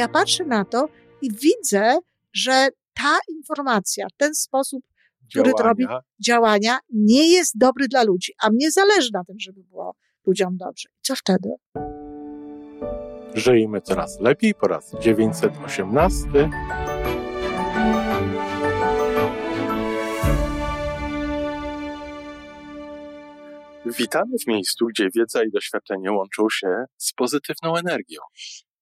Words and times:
ja 0.00 0.08
patrzę 0.08 0.44
na 0.44 0.64
to 0.64 0.88
i 1.22 1.30
widzę, 1.32 1.98
że 2.32 2.68
ta 2.94 3.18
informacja, 3.28 4.06
ten 4.16 4.34
sposób, 4.34 4.84
który 5.30 5.52
robi, 5.58 5.86
działania, 6.26 6.78
nie 6.92 7.32
jest 7.32 7.58
dobry 7.58 7.88
dla 7.88 8.02
ludzi, 8.02 8.32
a 8.42 8.50
mnie 8.50 8.70
zależy 8.70 9.10
na 9.12 9.24
tym, 9.24 9.36
żeby 9.40 9.62
było 9.62 9.94
ludziom 10.26 10.56
dobrze. 10.56 10.88
I 10.98 11.02
co 11.02 11.14
wtedy? 11.16 11.48
Żyjmy 13.34 13.80
coraz 13.80 14.20
lepiej 14.20 14.54
po 14.54 14.68
raz 14.68 14.92
918. 15.00 16.50
Witamy 23.98 24.38
w 24.44 24.46
miejscu, 24.46 24.86
gdzie 24.86 25.08
wiedza 25.14 25.44
i 25.44 25.50
doświadczenie 25.50 26.12
łączą 26.12 26.46
się 26.50 26.84
z 26.96 27.12
pozytywną 27.12 27.76
energią. 27.76 28.20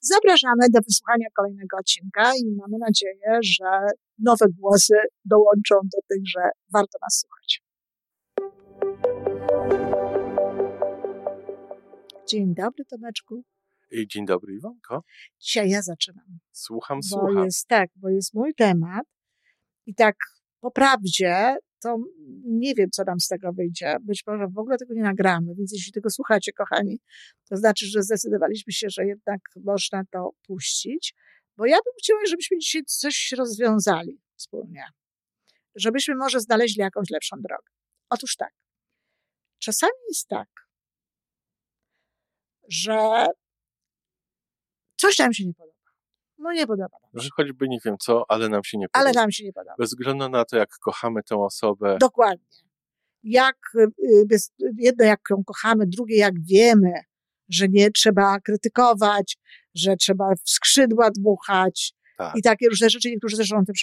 Zapraszamy 0.00 0.66
do 0.72 0.80
wysłuchania 0.88 1.26
kolejnego 1.36 1.76
odcinka 1.76 2.32
i 2.34 2.56
mamy 2.56 2.78
nadzieję, 2.78 3.38
że 3.42 3.86
nowe 4.18 4.46
głosy 4.60 4.94
dołączą 5.24 5.74
do 5.74 5.98
tych, 6.08 6.22
że 6.24 6.40
warto 6.72 6.98
nas 7.02 7.24
słuchać. 7.24 7.62
Dzień 12.28 12.54
dobry, 12.54 12.84
Tomeczku. 12.84 13.42
I 13.90 14.06
dzień 14.06 14.26
dobry, 14.26 14.54
Iwonko. 14.54 15.02
Dzisiaj 15.40 15.70
ja 15.70 15.82
zaczynam. 15.82 16.38
Słucham, 16.52 16.98
bo 17.10 17.18
słucham. 17.18 17.44
Jest, 17.44 17.68
tak, 17.68 17.90
bo 17.96 18.08
jest 18.08 18.34
mój 18.34 18.54
temat 18.54 19.06
i 19.86 19.94
tak 19.94 20.16
po 20.60 20.70
prawdzie 20.70 21.56
to 21.82 21.96
nie 22.44 22.74
wiem, 22.74 22.90
co 22.90 23.04
nam 23.04 23.20
z 23.20 23.28
tego 23.28 23.52
wyjdzie. 23.52 23.96
Być 24.00 24.22
może 24.26 24.46
w 24.48 24.58
ogóle 24.58 24.78
tego 24.78 24.94
nie 24.94 25.02
nagramy, 25.02 25.54
więc 25.54 25.72
jeśli 25.72 25.92
tego 25.92 26.10
słuchacie, 26.10 26.52
kochani, 26.52 27.00
to 27.48 27.56
znaczy, 27.56 27.86
że 27.86 28.02
zdecydowaliśmy 28.02 28.72
się, 28.72 28.90
że 28.90 29.06
jednak 29.06 29.40
można 29.64 30.02
to 30.10 30.30
puścić, 30.46 31.14
bo 31.56 31.66
ja 31.66 31.76
bym 31.76 31.92
chciała, 31.98 32.20
żebyśmy 32.28 32.58
dzisiaj 32.58 32.82
coś 32.86 33.32
rozwiązali 33.38 34.20
wspólnie. 34.36 34.84
Żebyśmy 35.74 36.14
może 36.14 36.40
znaleźli 36.40 36.80
jakąś 36.80 37.10
lepszą 37.10 37.36
drogę. 37.36 37.68
Otóż 38.10 38.36
tak. 38.36 38.52
Czasami 39.58 39.92
jest 40.08 40.28
tak, 40.28 40.48
że 42.68 43.26
coś 44.96 45.18
nam 45.18 45.32
się 45.32 45.46
nie 45.46 45.54
podoba. 45.54 45.65
No 46.38 46.52
nie 46.52 46.66
podoba 46.66 46.98
nam 47.02 47.12
się. 47.12 47.24
Że 47.24 47.28
choćby 47.36 47.68
nie 47.68 47.78
wiem 47.84 47.96
co, 48.00 48.24
ale 48.28 48.48
nam 48.48 48.64
się 48.64 48.78
nie 48.78 48.88
podoba. 48.88 49.10
Ale 49.10 49.12
nam 49.12 49.32
się 49.32 49.44
nie 49.44 49.52
podoba. 49.52 49.74
Bez 49.78 49.90
względu 49.90 50.28
na 50.28 50.44
to, 50.44 50.56
jak 50.56 50.70
kochamy 50.78 51.22
tę 51.22 51.36
osobę. 51.36 51.96
Dokładnie. 52.00 52.46
Jak, 53.22 53.56
y, 53.74 54.38
jedno 54.78 55.04
jak 55.04 55.20
ją 55.30 55.44
kochamy, 55.44 55.86
drugie 55.86 56.16
jak 56.16 56.34
wiemy, 56.44 56.92
że 57.48 57.68
nie 57.68 57.90
trzeba 57.90 58.40
krytykować, 58.40 59.38
że 59.74 59.96
trzeba 59.96 60.34
w 60.44 60.50
skrzydła 60.50 61.10
dmuchać 61.10 61.94
tak. 62.18 62.36
i 62.36 62.42
takie 62.42 62.68
różne 62.68 62.90
rzeczy. 62.90 63.10
Niektórzy 63.10 63.36
zresztą 63.36 63.64
tym 63.64 63.74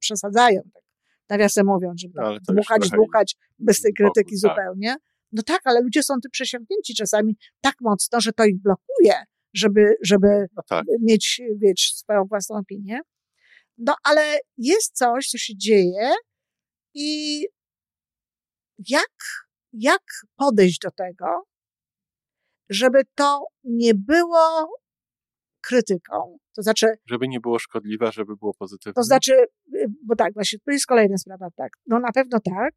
przesadzają, 0.00 0.60
tak 0.72 0.82
nawiasem 1.28 1.66
mówiąc, 1.66 2.00
żeby 2.00 2.14
no, 2.16 2.38
dmuchać, 2.48 2.90
dmuchać 2.90 3.36
bez 3.58 3.80
tej 3.80 3.94
krytyki 3.94 4.40
tak. 4.42 4.50
zupełnie. 4.50 4.96
No 5.32 5.42
tak, 5.42 5.60
ale 5.64 5.80
ludzie 5.80 6.02
są 6.02 6.14
tym 6.20 6.30
przesiąknięci 6.30 6.94
czasami 6.94 7.36
tak 7.60 7.74
mocno, 7.80 8.20
że 8.20 8.32
to 8.32 8.44
ich 8.44 8.62
blokuje 8.62 9.24
żeby, 9.54 9.94
żeby 10.02 10.46
no 10.56 10.62
tak. 10.68 10.84
mieć, 11.00 11.42
wiesz, 11.56 11.94
swoją 11.94 12.24
własną 12.24 12.56
opinię. 12.56 13.00
No 13.78 13.94
ale 14.02 14.38
jest 14.56 14.96
coś, 14.96 15.28
co 15.28 15.38
się 15.38 15.56
dzieje 15.56 16.10
i 16.94 17.40
jak, 18.88 19.14
jak 19.72 20.02
podejść 20.36 20.78
do 20.78 20.90
tego, 20.90 21.26
żeby 22.68 23.02
to 23.14 23.46
nie 23.64 23.94
było 23.94 24.68
krytyką. 25.60 26.38
To 26.56 26.62
znaczy. 26.62 26.86
Żeby 27.06 27.28
nie 27.28 27.40
było 27.40 27.58
szkodliwe, 27.58 28.12
żeby 28.12 28.36
było 28.36 28.54
pozytywne. 28.54 28.92
To 28.94 29.02
znaczy, 29.02 29.32
y, 29.74 29.86
bo 30.06 30.16
tak, 30.16 30.34
właśnie, 30.34 30.58
to 30.64 30.70
jest 30.70 30.86
kolejna 30.86 31.18
sprawa, 31.18 31.48
tak. 31.56 31.72
No 31.86 31.98
na 31.98 32.12
pewno 32.12 32.40
tak, 32.40 32.74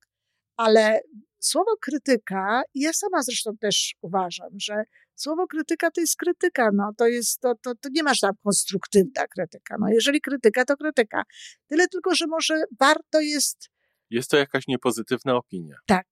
ale 0.58 1.02
słowo 1.40 1.78
krytyka, 1.82 2.62
ja 2.76 2.94
sama 2.94 3.24
zresztą 3.24 3.58
też 3.58 3.96
uważam, 4.02 4.50
że 4.60 4.84
słowo 5.16 5.48
krytyka 5.48 5.92
to 5.92 6.02
jest 6.02 6.16
krytyka, 6.16 6.70
no 6.74 6.92
to 6.98 7.08
jest, 7.08 7.40
to, 7.40 7.56
to, 7.56 7.76
to 7.76 7.90
nie 7.92 8.04
masz 8.04 8.20
tam 8.20 8.34
konstruktywna 8.44 9.28
krytyka. 9.28 9.76
No 9.80 9.90
jeżeli 9.90 10.22
krytyka, 10.22 10.66
to 10.66 10.78
krytyka. 10.78 11.24
Tyle 11.68 11.88
tylko, 11.88 12.16
że 12.16 12.28
może 12.28 12.64
warto 12.80 13.22
jest. 13.22 13.70
Jest 14.10 14.30
to 14.30 14.38
jakaś 14.38 14.68
niepozytywna 14.68 15.36
opinia. 15.36 15.76
Tak, 15.86 16.08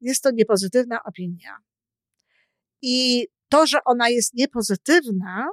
jest 0.00 0.22
to 0.22 0.30
niepozytywna 0.30 1.02
opinia. 1.04 1.56
I 2.82 3.26
to, 3.48 3.66
że 3.66 3.78
ona 3.84 4.08
jest 4.08 4.34
niepozytywna, 4.34 5.48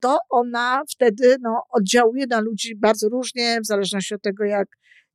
to 0.00 0.18
ona 0.30 0.82
wtedy 0.90 1.36
no, 1.40 1.62
oddziałuje 1.70 2.26
na 2.26 2.40
ludzi 2.40 2.76
bardzo 2.76 3.08
różnie, 3.08 3.60
w 3.60 3.66
zależności 3.66 4.14
od 4.14 4.22
tego, 4.22 4.44
jak, 4.44 4.68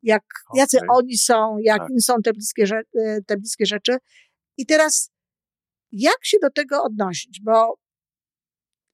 jak, 0.05 0.23
okay. 0.49 0.59
jacy 0.59 0.77
oni 0.89 1.17
są, 1.17 1.57
jak 1.63 1.79
tak. 1.79 1.89
są 1.99 2.21
te 2.23 2.33
bliskie, 2.33 2.63
e, 2.99 3.21
te 3.27 3.37
bliskie 3.37 3.65
rzeczy. 3.65 3.97
I 4.57 4.65
teraz, 4.65 5.11
jak 5.91 6.17
się 6.21 6.37
do 6.41 6.49
tego 6.49 6.83
odnosić? 6.83 7.41
Bo 7.43 7.79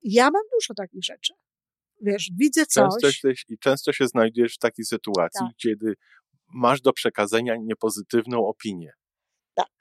ja 0.03 0.23
mam 0.23 0.43
dużo 0.53 0.73
takich 0.73 1.03
rzeczy. 1.03 1.33
Wiesz, 2.01 2.31
widzę 2.39 2.65
coś. 2.65 2.89
Często 3.01 3.29
I 3.49 3.57
często 3.57 3.93
się 3.93 4.07
znajdujesz 4.07 4.55
w 4.55 4.59
takiej 4.59 4.85
sytuacji, 4.85 5.45
tak. 5.47 5.55
kiedy 5.57 5.93
masz 6.53 6.81
do 6.81 6.93
przekazania 6.93 7.55
niepozytywną 7.61 8.47
opinię. 8.47 8.91
Tak. 9.53 9.73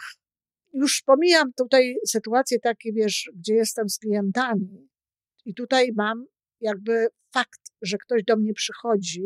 Już 0.72 1.02
pomijam 1.02 1.52
tutaj 1.52 1.94
sytuacje 2.06 2.58
takie, 2.60 2.92
wiesz, 2.92 3.30
gdzie 3.34 3.54
jestem 3.54 3.88
z 3.88 3.98
klientami 3.98 4.88
i 5.44 5.54
tutaj 5.54 5.90
mam 5.96 6.24
jakby 6.60 7.06
fakt, 7.32 7.60
że 7.82 7.98
ktoś 7.98 8.24
do 8.24 8.36
mnie 8.36 8.54
przychodzi 8.54 9.24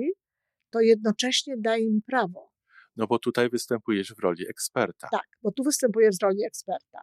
to 0.74 0.80
jednocześnie 0.80 1.54
daje 1.58 1.90
mi 1.90 2.02
prawo. 2.02 2.52
No 2.96 3.06
bo 3.06 3.18
tutaj 3.18 3.50
występujesz 3.50 4.14
w 4.14 4.18
roli 4.18 4.48
eksperta. 4.48 5.08
Tak, 5.10 5.26
bo 5.42 5.52
tu 5.52 5.62
występuję 5.62 6.10
w 6.20 6.22
roli 6.22 6.44
eksperta. 6.44 7.02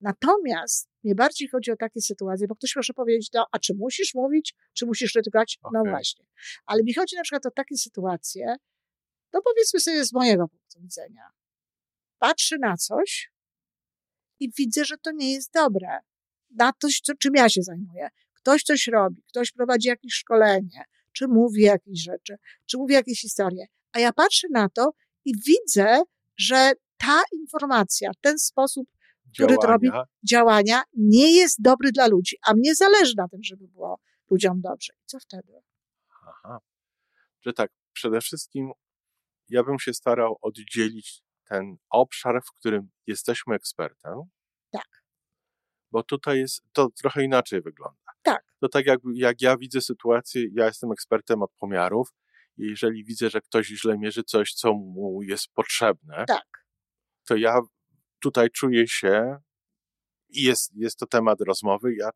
Natomiast 0.00 0.88
mnie 1.04 1.14
bardziej 1.14 1.48
chodzi 1.48 1.70
o 1.70 1.76
takie 1.76 2.00
sytuacje, 2.00 2.46
bo 2.46 2.54
ktoś 2.56 2.76
może 2.76 2.92
powiedzieć, 2.92 3.30
no, 3.34 3.46
a 3.52 3.58
czy 3.58 3.74
musisz 3.74 4.14
mówić, 4.14 4.54
czy 4.72 4.86
musisz 4.86 5.12
krytykować? 5.12 5.58
Okay. 5.62 5.82
No 5.84 5.90
właśnie. 5.90 6.24
Ale 6.66 6.82
mi 6.82 6.94
chodzi 6.94 7.16
na 7.16 7.22
przykład 7.22 7.46
o 7.46 7.50
takie 7.50 7.76
sytuacje, 7.76 8.56
no 9.32 9.42
powiedzmy 9.42 9.80
sobie 9.80 10.04
z 10.04 10.12
mojego 10.12 10.48
punktu 10.48 10.80
widzenia. 10.80 11.22
Patrzę 12.18 12.56
na 12.58 12.76
coś 12.76 13.32
i 14.40 14.52
widzę, 14.58 14.84
że 14.84 14.98
to 14.98 15.12
nie 15.12 15.32
jest 15.32 15.52
dobre. 15.52 15.98
Na 16.50 16.72
coś, 16.82 17.00
co, 17.00 17.12
czym 17.14 17.34
ja 17.34 17.48
się 17.48 17.62
zajmuję. 17.62 18.08
Ktoś 18.32 18.62
coś 18.62 18.86
robi, 18.86 19.22
ktoś 19.28 19.52
prowadzi 19.52 19.88
jakieś 19.88 20.12
szkolenie, 20.12 20.84
czy 21.16 21.28
mówi 21.28 21.62
jakieś 21.62 22.02
rzeczy, 22.02 22.36
czy 22.66 22.78
mówi 22.78 22.94
jakieś 22.94 23.20
historie. 23.20 23.66
A 23.92 23.98
ja 23.98 24.12
patrzę 24.12 24.48
na 24.50 24.68
to 24.68 24.90
i 25.24 25.32
widzę, 25.46 26.02
że 26.36 26.72
ta 26.96 27.22
informacja, 27.32 28.10
ten 28.20 28.38
sposób, 28.38 28.88
który 29.34 29.54
działania. 29.54 29.60
to 29.60 29.72
robi, 29.72 29.90
działania, 30.30 30.82
nie 30.96 31.36
jest 31.36 31.62
dobry 31.62 31.92
dla 31.92 32.06
ludzi. 32.06 32.36
A 32.46 32.54
mnie 32.54 32.74
zależy 32.74 33.14
na 33.16 33.28
tym, 33.28 33.40
żeby 33.42 33.68
było 33.68 34.00
ludziom 34.30 34.60
dobrze. 34.60 34.92
I 34.92 35.06
co 35.06 35.18
wtedy? 35.20 35.52
Aha. 36.28 36.58
Że 37.40 37.52
tak, 37.52 37.70
przede 37.92 38.20
wszystkim 38.20 38.72
ja 39.48 39.64
bym 39.64 39.78
się 39.78 39.94
starał 39.94 40.38
oddzielić 40.42 41.22
ten 41.48 41.76
obszar, 41.90 42.42
w 42.44 42.52
którym 42.52 42.90
jesteśmy 43.06 43.54
ekspertem. 43.54 44.18
Tak. 44.70 45.02
Bo 45.90 46.02
tutaj 46.02 46.38
jest, 46.38 46.62
to 46.72 46.90
trochę 46.90 47.24
inaczej 47.24 47.62
wygląda. 47.62 48.05
To 48.60 48.68
tak 48.68 48.86
jak, 48.86 49.00
jak 49.14 49.42
ja 49.42 49.56
widzę 49.56 49.80
sytuację, 49.80 50.46
ja 50.52 50.66
jestem 50.66 50.92
ekspertem 50.92 51.42
od 51.42 51.50
pomiarów 51.60 52.08
i 52.56 52.66
jeżeli 52.66 53.04
widzę, 53.04 53.30
że 53.30 53.40
ktoś 53.40 53.66
źle 53.66 53.98
mierzy 53.98 54.22
coś, 54.22 54.52
co 54.52 54.72
mu 54.72 55.22
jest 55.22 55.48
potrzebne, 55.54 56.24
tak. 56.28 56.66
to 57.28 57.36
ja 57.36 57.60
tutaj 58.20 58.50
czuję 58.50 58.88
się 58.88 59.36
i 60.28 60.42
jest, 60.42 60.72
jest 60.74 60.98
to 60.98 61.06
temat 61.06 61.40
rozmowy, 61.40 61.94
ja 61.94 62.10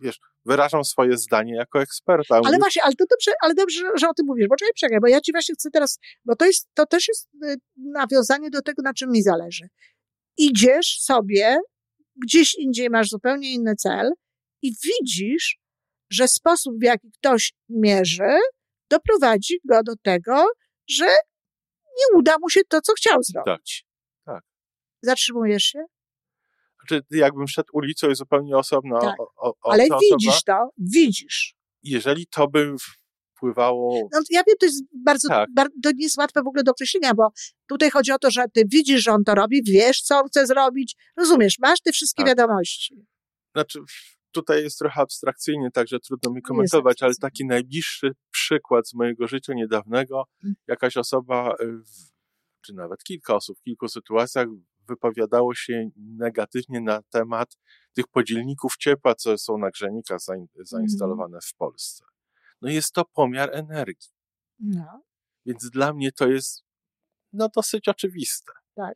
wiesz, 0.00 0.18
wyrażam 0.44 0.84
swoje 0.84 1.16
zdanie 1.16 1.54
jako 1.54 1.82
eksperta. 1.82 2.34
Ale 2.34 2.42
mówię, 2.44 2.58
właśnie, 2.58 2.82
ale 2.82 2.94
to 2.94 3.04
dobrze, 3.10 3.32
ale 3.42 3.54
dobrze, 3.54 3.80
że 3.96 4.08
o 4.08 4.14
tym 4.14 4.26
mówisz, 4.26 4.46
bo 4.48 4.56
czekaj, 4.56 4.72
czekaj, 4.76 4.98
bo 5.00 5.08
ja 5.08 5.20
ci 5.20 5.32
właśnie 5.32 5.54
chcę 5.54 5.70
teraz, 5.70 5.98
bo 6.24 6.36
to 6.36 6.46
jest, 6.46 6.68
to 6.74 6.86
też 6.86 7.08
jest 7.08 7.28
y, 7.44 7.56
nawiązanie 7.76 8.50
do 8.50 8.62
tego, 8.62 8.82
na 8.82 8.94
czym 8.94 9.10
mi 9.10 9.22
zależy. 9.22 9.68
Idziesz 10.38 10.98
sobie, 11.00 11.58
gdzieś 12.24 12.54
indziej 12.54 12.90
masz 12.90 13.08
zupełnie 13.08 13.52
inny 13.52 13.74
cel, 13.74 14.10
i 14.62 14.72
widzisz, 14.84 15.58
że 16.10 16.28
sposób, 16.28 16.74
w 16.80 16.84
jaki 16.84 17.10
ktoś 17.18 17.52
mierzy, 17.68 18.38
doprowadzi 18.90 19.60
go 19.64 19.82
do 19.82 19.92
tego, 20.02 20.44
że 20.88 21.06
nie 21.86 22.18
uda 22.18 22.36
mu 22.40 22.50
się 22.50 22.60
to, 22.68 22.80
co 22.80 22.92
chciał 22.92 23.22
zrobić. 23.22 23.84
Tak. 24.24 24.34
tak. 24.34 24.44
Zatrzymujesz 25.02 25.62
się? 25.62 25.84
Znaczy, 26.80 27.04
jakbym 27.10 27.48
szedł 27.48 27.68
ulicą 27.72 28.10
i 28.10 28.14
zupełnie 28.14 28.56
osobno. 28.56 29.00
Tak. 29.00 29.20
O, 29.20 29.30
o, 29.36 29.54
Ale 29.62 29.84
widzisz 30.02 30.42
to, 30.44 30.70
widzisz. 30.78 31.54
Jeżeli 31.82 32.26
to 32.26 32.48
by 32.48 32.74
wpływało. 33.36 34.08
No, 34.12 34.20
ja 34.30 34.42
wiem, 34.46 34.56
to 34.60 34.66
jest 34.66 34.84
bardzo, 35.04 35.28
tak. 35.28 35.48
bardzo, 35.54 35.74
to 35.82 35.90
nie 35.90 36.04
jest 36.04 36.18
łatwe 36.18 36.42
w 36.42 36.46
ogóle 36.46 36.62
do 36.62 36.70
określenia, 36.70 37.14
bo 37.14 37.28
tutaj 37.68 37.90
chodzi 37.90 38.12
o 38.12 38.18
to, 38.18 38.30
że 38.30 38.44
ty 38.54 38.62
widzisz, 38.66 39.02
że 39.02 39.12
on 39.12 39.24
to 39.24 39.34
robi, 39.34 39.62
wiesz, 39.62 40.00
co 40.00 40.18
on 40.18 40.28
chce 40.28 40.46
zrobić, 40.46 40.96
rozumiesz, 41.16 41.58
masz 41.58 41.80
te 41.80 41.92
wszystkie 41.92 42.24
tak. 42.24 42.28
wiadomości. 42.28 43.06
Znaczy, 43.54 43.78
tutaj 44.36 44.62
jest 44.62 44.78
trochę 44.78 45.00
abstrakcyjnie, 45.00 45.70
także 45.70 46.00
trudno 46.00 46.32
mi 46.32 46.42
komentować, 46.42 47.02
ale 47.02 47.14
taki 47.14 47.46
najbliższy 47.46 48.12
przykład 48.30 48.88
z 48.88 48.94
mojego 48.94 49.26
życia 49.26 49.54
niedawnego, 49.54 50.24
mm. 50.44 50.54
jakaś 50.66 50.96
osoba, 50.96 51.54
y, 51.60 51.82
czy 52.60 52.74
nawet 52.74 53.02
kilka 53.02 53.34
osób 53.34 53.58
w 53.58 53.62
kilku 53.62 53.88
sytuacjach 53.88 54.46
wypowiadało 54.88 55.54
się 55.54 55.90
negatywnie 55.96 56.80
na 56.80 57.02
temat 57.02 57.56
tych 57.94 58.08
podzielników 58.08 58.76
ciepła, 58.76 59.14
co 59.14 59.38
są 59.38 59.58
na 59.58 59.70
grzejnikach 59.70 60.18
zainstalowane 60.60 61.38
w 61.42 61.54
Polsce. 61.54 62.04
No 62.62 62.70
jest 62.70 62.92
to 62.92 63.04
pomiar 63.04 63.50
energii. 63.52 64.10
No. 64.58 65.02
Więc 65.46 65.70
dla 65.70 65.92
mnie 65.92 66.12
to 66.12 66.28
jest 66.28 66.64
no 67.32 67.48
dosyć 67.56 67.88
oczywiste. 67.88 68.52
Tak. 68.74 68.94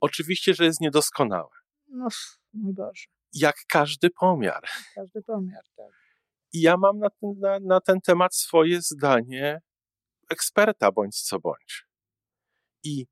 Oczywiście, 0.00 0.54
że 0.54 0.64
jest 0.64 0.80
niedoskonałe. 0.80 1.50
No, 1.88 2.08
mój 2.52 2.74
Boże. 2.74 3.04
Jak 3.34 3.56
każdy 3.68 4.10
pomiar. 4.10 4.62
Każdy 4.94 5.22
pomiar, 5.22 5.62
tak. 5.76 5.86
I 6.52 6.60
ja 6.60 6.76
mam 6.76 6.98
na 6.98 7.10
ten, 7.10 7.34
na, 7.40 7.58
na 7.60 7.80
ten 7.80 8.00
temat 8.00 8.34
swoje 8.34 8.82
zdanie 8.82 9.60
eksperta 10.30 10.92
bądź 10.92 11.22
co 11.22 11.40
bądź. 11.40 11.86
I 12.82 13.06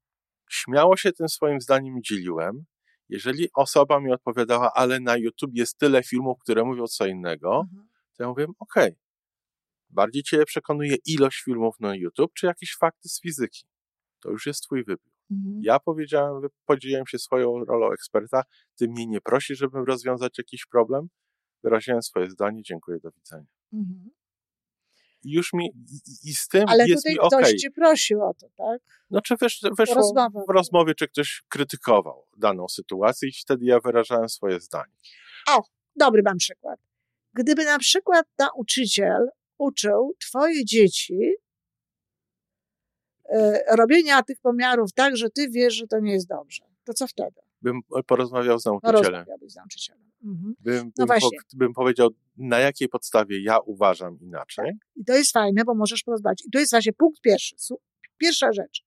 śmiało 0.50 0.96
się 0.96 1.12
tym 1.12 1.28
swoim 1.28 1.60
zdaniem 1.60 2.02
dzieliłem. 2.02 2.64
Jeżeli 3.08 3.48
osoba 3.54 4.00
mi 4.00 4.12
odpowiadała, 4.12 4.72
ale 4.74 5.00
na 5.00 5.16
YouTube 5.16 5.50
jest 5.54 5.78
tyle 5.78 6.02
filmów, 6.02 6.38
które 6.40 6.64
mówią 6.64 6.86
co 6.86 7.06
innego, 7.06 7.60
mhm. 7.70 7.88
to 8.16 8.22
ja 8.22 8.28
mówię, 8.28 8.44
okej, 8.58 8.84
okay. 8.84 8.96
bardziej 9.90 10.22
Cię 10.22 10.44
przekonuje 10.44 10.96
ilość 11.06 11.42
filmów 11.42 11.80
na 11.80 11.94
YouTube, 11.94 12.32
czy 12.34 12.46
jakieś 12.46 12.76
fakty 12.76 13.08
z 13.08 13.20
fizyki. 13.20 13.64
To 14.20 14.30
już 14.30 14.46
jest 14.46 14.62
Twój 14.62 14.84
wybór. 14.84 15.11
Mhm. 15.32 15.60
Ja 15.62 15.80
powiedziałem, 15.80 16.42
podzieliłem 16.66 17.06
się 17.06 17.18
swoją 17.18 17.64
rolą 17.64 17.92
eksperta, 17.92 18.42
Ty 18.78 18.88
mnie 18.88 19.06
nie 19.06 19.20
prosisz, 19.20 19.58
żebym 19.58 19.84
rozwiązać 19.84 20.38
jakiś 20.38 20.66
problem, 20.66 21.08
wyraziłem 21.64 22.02
swoje 22.02 22.30
zdanie, 22.30 22.62
dziękuję, 22.62 23.00
do 23.00 23.10
widzenia. 23.10 23.46
Mhm 23.72 24.10
już 25.24 25.52
mi 25.52 25.66
i, 25.66 26.28
i 26.30 26.34
z 26.34 26.48
tym 26.48 26.64
Ale 26.68 26.88
jest 26.88 27.06
mi 27.06 27.18
okej. 27.18 27.20
Ale 27.20 27.30
tutaj 27.30 27.44
ktoś 27.44 27.60
cię 27.60 27.70
prosił 27.70 28.22
o 28.22 28.34
to, 28.34 28.46
tak? 28.56 28.80
No 29.10 29.20
czy 29.20 29.34
wiesz, 29.42 29.60
weszło 29.78 30.12
w 30.48 30.52
rozmowie, 30.52 30.94
czy 30.94 31.08
ktoś 31.08 31.42
krytykował 31.48 32.26
daną 32.36 32.68
sytuację 32.68 33.28
i 33.28 33.32
wtedy 33.32 33.64
ja 33.64 33.80
wyrażałem 33.80 34.28
swoje 34.28 34.60
zdanie. 34.60 34.92
O, 35.48 35.62
dobry 35.96 36.22
mam 36.24 36.36
przykład. 36.36 36.80
Gdyby 37.34 37.64
na 37.64 37.78
przykład 37.78 38.26
nauczyciel 38.38 39.28
uczył 39.58 40.14
twoje 40.20 40.64
dzieci 40.64 41.18
robienia 43.76 44.22
tych 44.22 44.40
pomiarów 44.40 44.92
tak, 44.92 45.16
że 45.16 45.30
ty 45.30 45.48
wiesz, 45.50 45.74
że 45.74 45.86
to 45.86 46.00
nie 46.00 46.12
jest 46.12 46.28
dobrze, 46.28 46.64
to 46.84 46.92
co 46.92 47.06
wtedy? 47.06 47.40
Bym 47.62 47.80
porozmawiał 48.06 48.58
z 48.58 48.64
nauczycielem. 48.64 49.02
Porozmawiałbyś 49.02 49.52
z 49.52 49.56
nauczycielem. 49.56 50.10
Mhm. 50.24 50.54
Bym, 50.60 50.92
no 50.98 51.06
bym, 51.06 51.20
po, 51.20 51.30
bym 51.56 51.72
powiedział, 51.72 52.10
na 52.36 52.58
jakiej 52.58 52.88
podstawie 52.88 53.42
ja 53.42 53.58
uważam 53.58 54.18
inaczej. 54.20 54.64
Tak. 54.64 54.88
I 54.96 55.04
to 55.04 55.14
jest 55.14 55.32
fajne, 55.32 55.64
bo 55.64 55.74
możesz 55.74 56.02
porozmawiać. 56.02 56.42
I 56.46 56.50
to 56.50 56.58
jest 56.58 56.72
właśnie 56.72 56.92
punkt 56.92 57.20
pierwszy. 57.20 57.56
Pierwsza 58.18 58.52
rzecz. 58.52 58.84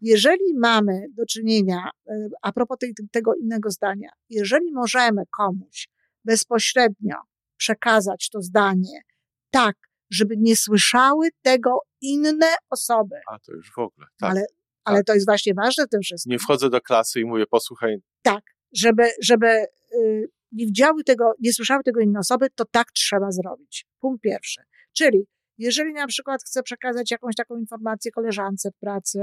Jeżeli 0.00 0.54
mamy 0.58 1.06
do 1.16 1.26
czynienia, 1.26 1.90
e, 2.08 2.28
a 2.42 2.52
propos 2.52 2.78
tego 3.12 3.34
innego 3.34 3.70
zdania, 3.70 4.08
jeżeli 4.28 4.72
możemy 4.72 5.22
komuś 5.36 5.88
bezpośrednio 6.24 7.16
przekazać 7.56 8.30
to 8.30 8.42
zdanie 8.42 9.02
tak, 9.50 9.76
żeby 10.10 10.34
nie 10.38 10.56
słyszały 10.56 11.28
tego 11.42 11.80
inne 12.00 12.54
osoby. 12.70 13.16
A 13.28 13.38
to 13.38 13.52
już 13.52 13.72
w 13.76 13.78
ogóle. 13.78 14.06
Tak. 14.20 14.30
Ale, 14.30 14.44
ale 14.84 14.98
tak. 14.98 15.06
to 15.06 15.14
jest 15.14 15.26
właśnie 15.26 15.54
ważne 15.54 15.84
w 15.86 15.88
tym 15.88 16.00
wszystkim. 16.00 16.30
Nie 16.30 16.38
wchodzę 16.38 16.70
do 16.70 16.80
klasy 16.80 17.20
i 17.20 17.24
mówię, 17.24 17.46
posłuchaj. 17.46 17.96
Tak, 18.22 18.44
żeby, 18.72 19.10
żeby 19.22 19.66
y, 19.94 20.30
nie 20.52 20.66
widziały 20.66 21.04
tego, 21.04 21.32
nie 21.40 21.52
słyszały 21.52 21.82
tego 21.82 22.00
inne 22.00 22.18
osoby, 22.18 22.50
to 22.54 22.64
tak 22.64 22.92
trzeba 22.92 23.30
zrobić. 23.30 23.86
Punkt 24.00 24.22
pierwszy. 24.22 24.62
Czyli 24.92 25.26
jeżeli 25.58 25.92
na 25.92 26.06
przykład 26.06 26.42
chcę 26.42 26.62
przekazać 26.62 27.10
jakąś 27.10 27.34
taką 27.34 27.56
informację 27.56 28.10
koleżance 28.10 28.70
w 28.70 28.76
pracy, 28.80 29.18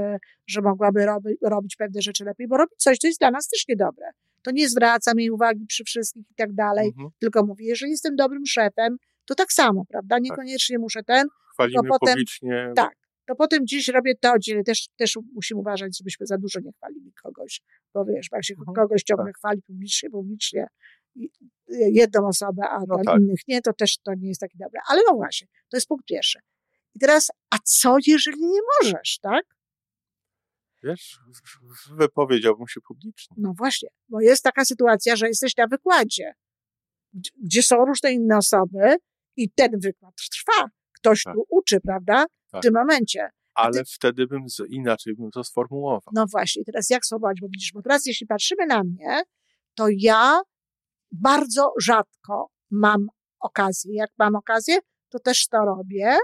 że 0.46 0.60
mogłaby 0.60 1.06
robi, 1.06 1.34
robić 1.42 1.76
pewne 1.76 2.02
rzeczy 2.02 2.24
lepiej, 2.24 2.48
bo 2.48 2.56
robić 2.56 2.78
coś, 2.78 2.98
co 2.98 3.06
jest 3.06 3.20
dla 3.20 3.30
nas 3.30 3.48
też 3.48 3.68
niedobre. 3.68 4.10
To 4.42 4.50
nie 4.50 4.68
zwracam 4.68 5.18
jej 5.18 5.30
uwagi 5.30 5.66
przy 5.66 5.84
wszystkich 5.84 6.30
i 6.30 6.34
tak 6.34 6.52
dalej, 6.52 6.88
mhm. 6.88 7.10
tylko 7.18 7.46
mówię, 7.46 7.66
jeżeli 7.66 7.90
jestem 7.90 8.16
dobrym 8.16 8.46
szefem, 8.46 8.96
to 9.28 9.34
tak 9.34 9.52
samo, 9.52 9.84
prawda? 9.88 10.16
Tak. 10.16 10.22
Niekoniecznie 10.22 10.76
tak. 10.76 10.80
muszę 10.80 11.02
ten. 11.02 11.28
Chwalimy 11.52 11.82
to 11.82 11.88
potem, 11.88 12.14
publicznie. 12.14 12.72
Tak. 12.76 12.94
To 13.26 13.34
potem 13.34 13.66
dziś 13.66 13.88
robię 13.88 14.14
to, 14.20 14.34
gdzie 14.34 14.62
też, 14.62 14.88
też 14.96 15.18
musimy 15.34 15.60
uważać, 15.60 15.98
żebyśmy 15.98 16.26
za 16.26 16.38
dużo 16.38 16.60
nie 16.60 16.72
chwalili 16.72 17.12
kogoś, 17.22 17.60
bo 17.94 18.04
wiesz, 18.04 18.26
jak 18.32 18.44
się 18.44 18.54
mhm. 18.54 18.74
kogoś 18.74 19.02
ciągle 19.02 19.26
tak. 19.26 19.36
chwali 19.36 19.62
publicznie, 19.62 20.10
publicznie, 20.10 20.66
jedną 21.68 22.28
osobę, 22.28 22.68
a 22.68 22.78
no 22.88 22.96
tak. 23.04 23.20
innych 23.20 23.40
nie, 23.48 23.62
to 23.62 23.72
też 23.72 23.98
to 23.98 24.14
nie 24.14 24.28
jest 24.28 24.40
takie 24.40 24.58
dobre. 24.58 24.80
Ale 24.88 25.00
no 25.08 25.14
właśnie, 25.14 25.46
to 25.68 25.76
jest 25.76 25.86
punkt 25.86 26.06
pierwszy. 26.06 26.38
I 26.94 26.98
teraz, 26.98 27.30
a 27.50 27.56
co 27.64 27.96
jeżeli 28.06 28.40
nie 28.40 28.60
możesz, 28.82 29.18
tak? 29.18 29.44
Wiesz, 30.82 31.18
wypowiedziałbym 31.98 32.68
się 32.68 32.80
publicznie. 32.80 33.36
No 33.38 33.52
właśnie, 33.56 33.88
bo 34.08 34.20
jest 34.20 34.44
taka 34.44 34.64
sytuacja, 34.64 35.16
że 35.16 35.28
jesteś 35.28 35.56
na 35.56 35.66
wykładzie, 35.66 36.32
gdzie 37.44 37.62
są 37.62 37.84
różne 37.84 38.12
inne 38.12 38.36
osoby 38.36 38.96
i 39.38 39.50
ten 39.50 39.70
wykład 39.82 40.14
trwa. 40.14 40.68
Ktoś 40.92 41.22
tak. 41.22 41.34
tu 41.34 41.44
uczy, 41.48 41.80
prawda? 41.80 42.26
Tak. 42.50 42.60
W 42.60 42.62
tym 42.62 42.74
momencie. 42.74 43.28
Ale 43.54 43.72
ty... 43.72 43.84
wtedy 43.84 44.26
bym 44.26 44.44
inaczej 44.68 45.14
bym 45.14 45.30
to 45.30 45.44
sformułował. 45.44 46.12
No 46.14 46.26
właśnie, 46.32 46.64
teraz 46.64 46.90
jak 46.90 47.06
sformułować? 47.06 47.40
Bo 47.40 47.48
widzisz, 47.48 47.72
bo 47.74 47.82
teraz 47.82 48.06
jeśli 48.06 48.26
patrzymy 48.26 48.66
na 48.66 48.84
mnie, 48.84 49.22
to 49.74 49.86
ja 49.98 50.40
bardzo 51.12 51.72
rzadko 51.80 52.50
mam 52.70 53.06
okazję. 53.40 53.94
Jak 53.94 54.10
mam 54.18 54.36
okazję, 54.36 54.78
to 55.08 55.18
też 55.18 55.48
to 55.48 55.58
robię, 55.58 56.16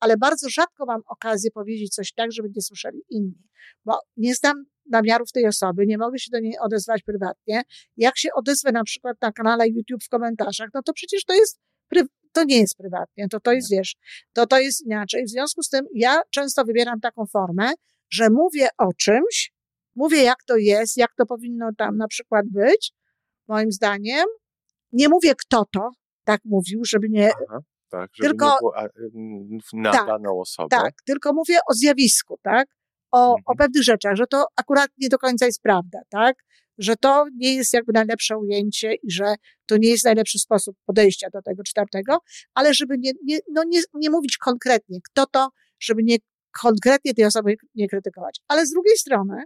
ale 0.00 0.16
bardzo 0.16 0.48
rzadko 0.48 0.86
mam 0.86 1.00
okazję 1.06 1.50
powiedzieć 1.50 1.94
coś 1.94 2.12
tak, 2.12 2.32
żeby 2.32 2.48
nie 2.56 2.62
słyszeli 2.62 3.02
inni. 3.10 3.48
Bo 3.84 3.98
nie 4.16 4.34
znam 4.34 4.64
namiarów 4.90 5.32
tej 5.32 5.46
osoby, 5.46 5.86
nie 5.86 5.98
mogę 5.98 6.18
się 6.18 6.30
do 6.32 6.40
niej 6.40 6.58
odezwać 6.60 7.02
prywatnie. 7.02 7.62
Jak 7.96 8.18
się 8.18 8.28
odezwę 8.34 8.72
na 8.72 8.84
przykład 8.84 9.16
na 9.22 9.32
kanale 9.32 9.68
YouTube 9.68 10.04
w 10.04 10.08
komentarzach, 10.08 10.68
no 10.74 10.82
to 10.82 10.92
przecież 10.92 11.24
to 11.24 11.34
jest, 11.34 11.60
to 12.32 12.44
nie 12.44 12.60
jest 12.60 12.76
prywatnie, 12.76 13.28
to 13.28 13.40
to 13.40 13.52
jest, 13.52 13.70
wiesz, 13.70 13.96
to 14.32 14.46
to 14.46 14.58
jest 14.58 14.86
inaczej. 14.86 15.24
W 15.24 15.30
związku 15.30 15.62
z 15.62 15.68
tym 15.68 15.86
ja 15.94 16.20
często 16.30 16.64
wybieram 16.64 17.00
taką 17.00 17.26
formę, 17.26 17.72
że 18.10 18.30
mówię 18.30 18.68
o 18.78 18.92
czymś, 18.92 19.52
mówię 19.94 20.22
jak 20.22 20.44
to 20.46 20.56
jest, 20.56 20.96
jak 20.96 21.14
to 21.14 21.26
powinno 21.26 21.70
tam 21.78 21.96
na 21.96 22.08
przykład 22.08 22.46
być, 22.48 22.92
moim 23.48 23.72
zdaniem. 23.72 24.24
Nie 24.92 25.08
mówię 25.08 25.34
kto 25.34 25.64
to, 25.72 25.90
tak 26.24 26.40
mówił, 26.44 26.84
żeby 26.84 27.08
nie. 27.08 27.30
Aha, 27.48 27.58
tak, 27.90 28.10
żeby 28.14 28.28
tylko, 28.28 28.46
nie 28.46 28.58
było 28.60 28.74
na 29.72 29.92
tak, 29.92 30.06
daną 30.06 30.40
osobę. 30.40 30.68
Tak, 30.70 30.94
tylko 31.04 31.32
mówię 31.32 31.58
o 31.70 31.74
zjawisku, 31.74 32.38
tak? 32.42 32.68
O, 33.10 33.18
mhm. 33.18 33.42
o 33.46 33.56
pewnych 33.56 33.82
rzeczach, 33.82 34.16
że 34.16 34.26
to 34.26 34.46
akurat 34.56 34.90
nie 34.98 35.08
do 35.08 35.18
końca 35.18 35.46
jest 35.46 35.62
prawda, 35.62 35.98
tak? 36.08 36.36
Że 36.78 36.96
to 36.96 37.26
nie 37.36 37.54
jest 37.54 37.72
jakby 37.72 37.92
najlepsze 37.92 38.38
ujęcie 38.38 38.94
i 38.94 39.10
że 39.10 39.34
to 39.66 39.76
nie 39.76 39.88
jest 39.88 40.04
najlepszy 40.04 40.38
sposób 40.38 40.76
podejścia 40.86 41.28
do 41.32 41.42
tego 41.42 41.62
czy 41.62 41.72
tamtego, 41.72 42.18
ale 42.54 42.74
żeby 42.74 42.98
nie, 42.98 43.12
nie, 43.24 43.38
no 43.52 43.64
nie, 43.64 43.80
nie 43.94 44.10
mówić 44.10 44.36
konkretnie, 44.36 44.98
kto 45.10 45.26
to, 45.26 45.48
żeby 45.80 46.02
nie 46.02 46.16
konkretnie 46.60 47.14
tej 47.14 47.24
osoby 47.24 47.54
nie 47.74 47.88
krytykować. 47.88 48.40
Ale 48.48 48.66
z 48.66 48.70
drugiej 48.70 48.96
strony, 48.96 49.42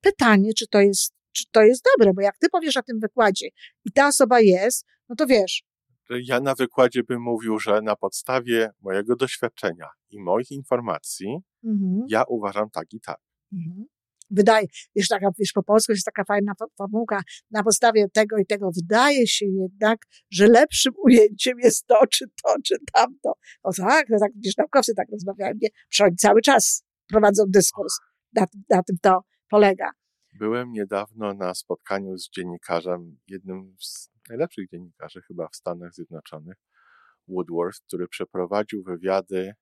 pytanie, 0.00 0.50
czy 0.54 0.66
to 0.66 0.80
jest 0.80 1.16
czy 1.36 1.44
to 1.52 1.62
jest 1.62 1.84
dobre, 1.96 2.14
bo 2.14 2.22
jak 2.22 2.38
ty 2.38 2.48
powiesz 2.48 2.74
na 2.74 2.82
tym 2.82 3.00
wykładzie 3.00 3.48
i 3.84 3.92
ta 3.92 4.08
osoba 4.08 4.40
jest, 4.40 4.86
no 5.08 5.16
to 5.16 5.26
wiesz. 5.26 5.62
Ja 6.10 6.40
na 6.40 6.54
wykładzie 6.54 7.02
bym 7.02 7.22
mówił, 7.22 7.58
że 7.58 7.82
na 7.82 7.96
podstawie 7.96 8.70
mojego 8.80 9.16
doświadczenia 9.16 9.88
i 10.10 10.20
moich 10.20 10.50
informacji, 10.50 11.38
mhm. 11.64 12.04
ja 12.08 12.24
uważam 12.28 12.70
tak 12.70 12.92
i 12.92 13.00
tak. 13.00 13.18
Mhm. 13.52 13.86
Wydaje, 14.30 14.66
wiesz, 14.96 15.08
taka, 15.08 15.30
wiesz, 15.38 15.52
po 15.52 15.62
polsku 15.62 15.92
jest 15.92 16.04
taka 16.04 16.24
fajna 16.24 16.52
formułka, 16.78 17.20
na 17.50 17.62
podstawie 17.62 18.06
tego 18.12 18.38
i 18.38 18.46
tego 18.46 18.70
wydaje 18.76 19.26
się 19.26 19.46
jednak, 19.46 19.98
że 20.30 20.46
lepszym 20.46 20.92
ujęciem 21.04 21.58
jest 21.58 21.86
to, 21.86 22.06
czy 22.06 22.24
to, 22.42 22.54
czy 22.64 22.76
tamto. 22.92 23.32
O 23.62 23.72
tak, 23.72 24.06
no 24.08 24.18
tak, 24.20 24.32
wiesz, 24.44 24.56
naukowcy 24.56 24.94
tak 24.94 25.06
rozmawiają, 25.12 25.54
nie? 25.62 25.68
Przecież 25.88 26.14
cały 26.18 26.40
czas 26.40 26.84
prowadzą 27.08 27.44
dyskurs, 27.48 27.98
na, 28.32 28.46
na 28.70 28.82
tym 28.82 28.96
to 29.02 29.20
polega. 29.48 29.90
Byłem 30.38 30.72
niedawno 30.72 31.34
na 31.34 31.54
spotkaniu 31.54 32.18
z 32.18 32.30
dziennikarzem, 32.30 33.18
jednym 33.28 33.76
z 33.80 34.10
najlepszych 34.28 34.68
dziennikarzy 34.68 35.22
chyba 35.22 35.48
w 35.48 35.56
Stanach 35.56 35.94
Zjednoczonych, 35.94 36.56
Woodworth, 37.28 37.80
który 37.86 38.08
przeprowadził 38.08 38.82
wywiady 38.82 39.52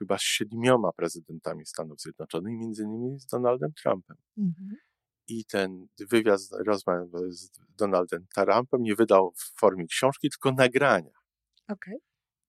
chyba 0.00 0.18
z 0.18 0.22
siedmioma 0.22 0.92
prezydentami 0.92 1.66
Stanów 1.66 2.00
Zjednoczonych, 2.00 2.58
między 2.58 2.82
innymi 2.82 3.20
z 3.20 3.26
Donaldem 3.26 3.72
Trumpem. 3.72 4.16
Mhm. 4.38 4.76
I 5.28 5.44
ten 5.44 5.86
wywiad, 6.10 6.40
rozmowę 6.66 7.32
z 7.32 7.50
Donaldem 7.68 8.26
Trumpem 8.34 8.82
nie 8.82 8.94
wydał 8.94 9.32
w 9.36 9.60
formie 9.60 9.86
książki, 9.86 10.30
tylko 10.30 10.52
nagrania. 10.52 11.12
Okay. 11.68 11.94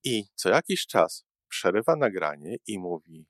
I 0.04 0.24
co 0.36 0.50
jakiś 0.50 0.88
czas 0.88 1.26
przerywa 1.48 1.96
nagranie 1.96 2.58
i 2.68 2.80
mówi, 2.80 3.26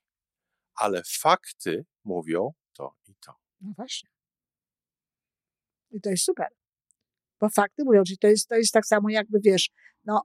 ale 0.75 1.01
fakty 1.19 1.85
mówią 2.03 2.53
to 2.73 2.95
i 3.07 3.15
to. 3.15 3.33
No 3.61 3.73
właśnie. 3.77 4.09
I 5.91 6.01
to 6.01 6.09
jest 6.09 6.23
super. 6.23 6.47
Bo 7.39 7.49
fakty 7.49 7.83
mówią, 7.83 8.01
że 8.05 8.17
to 8.17 8.27
jest, 8.27 8.47
to 8.47 8.55
jest 8.55 8.73
tak 8.73 8.85
samo 8.85 9.09
jakby, 9.09 9.39
wiesz, 9.43 9.69
no, 10.05 10.21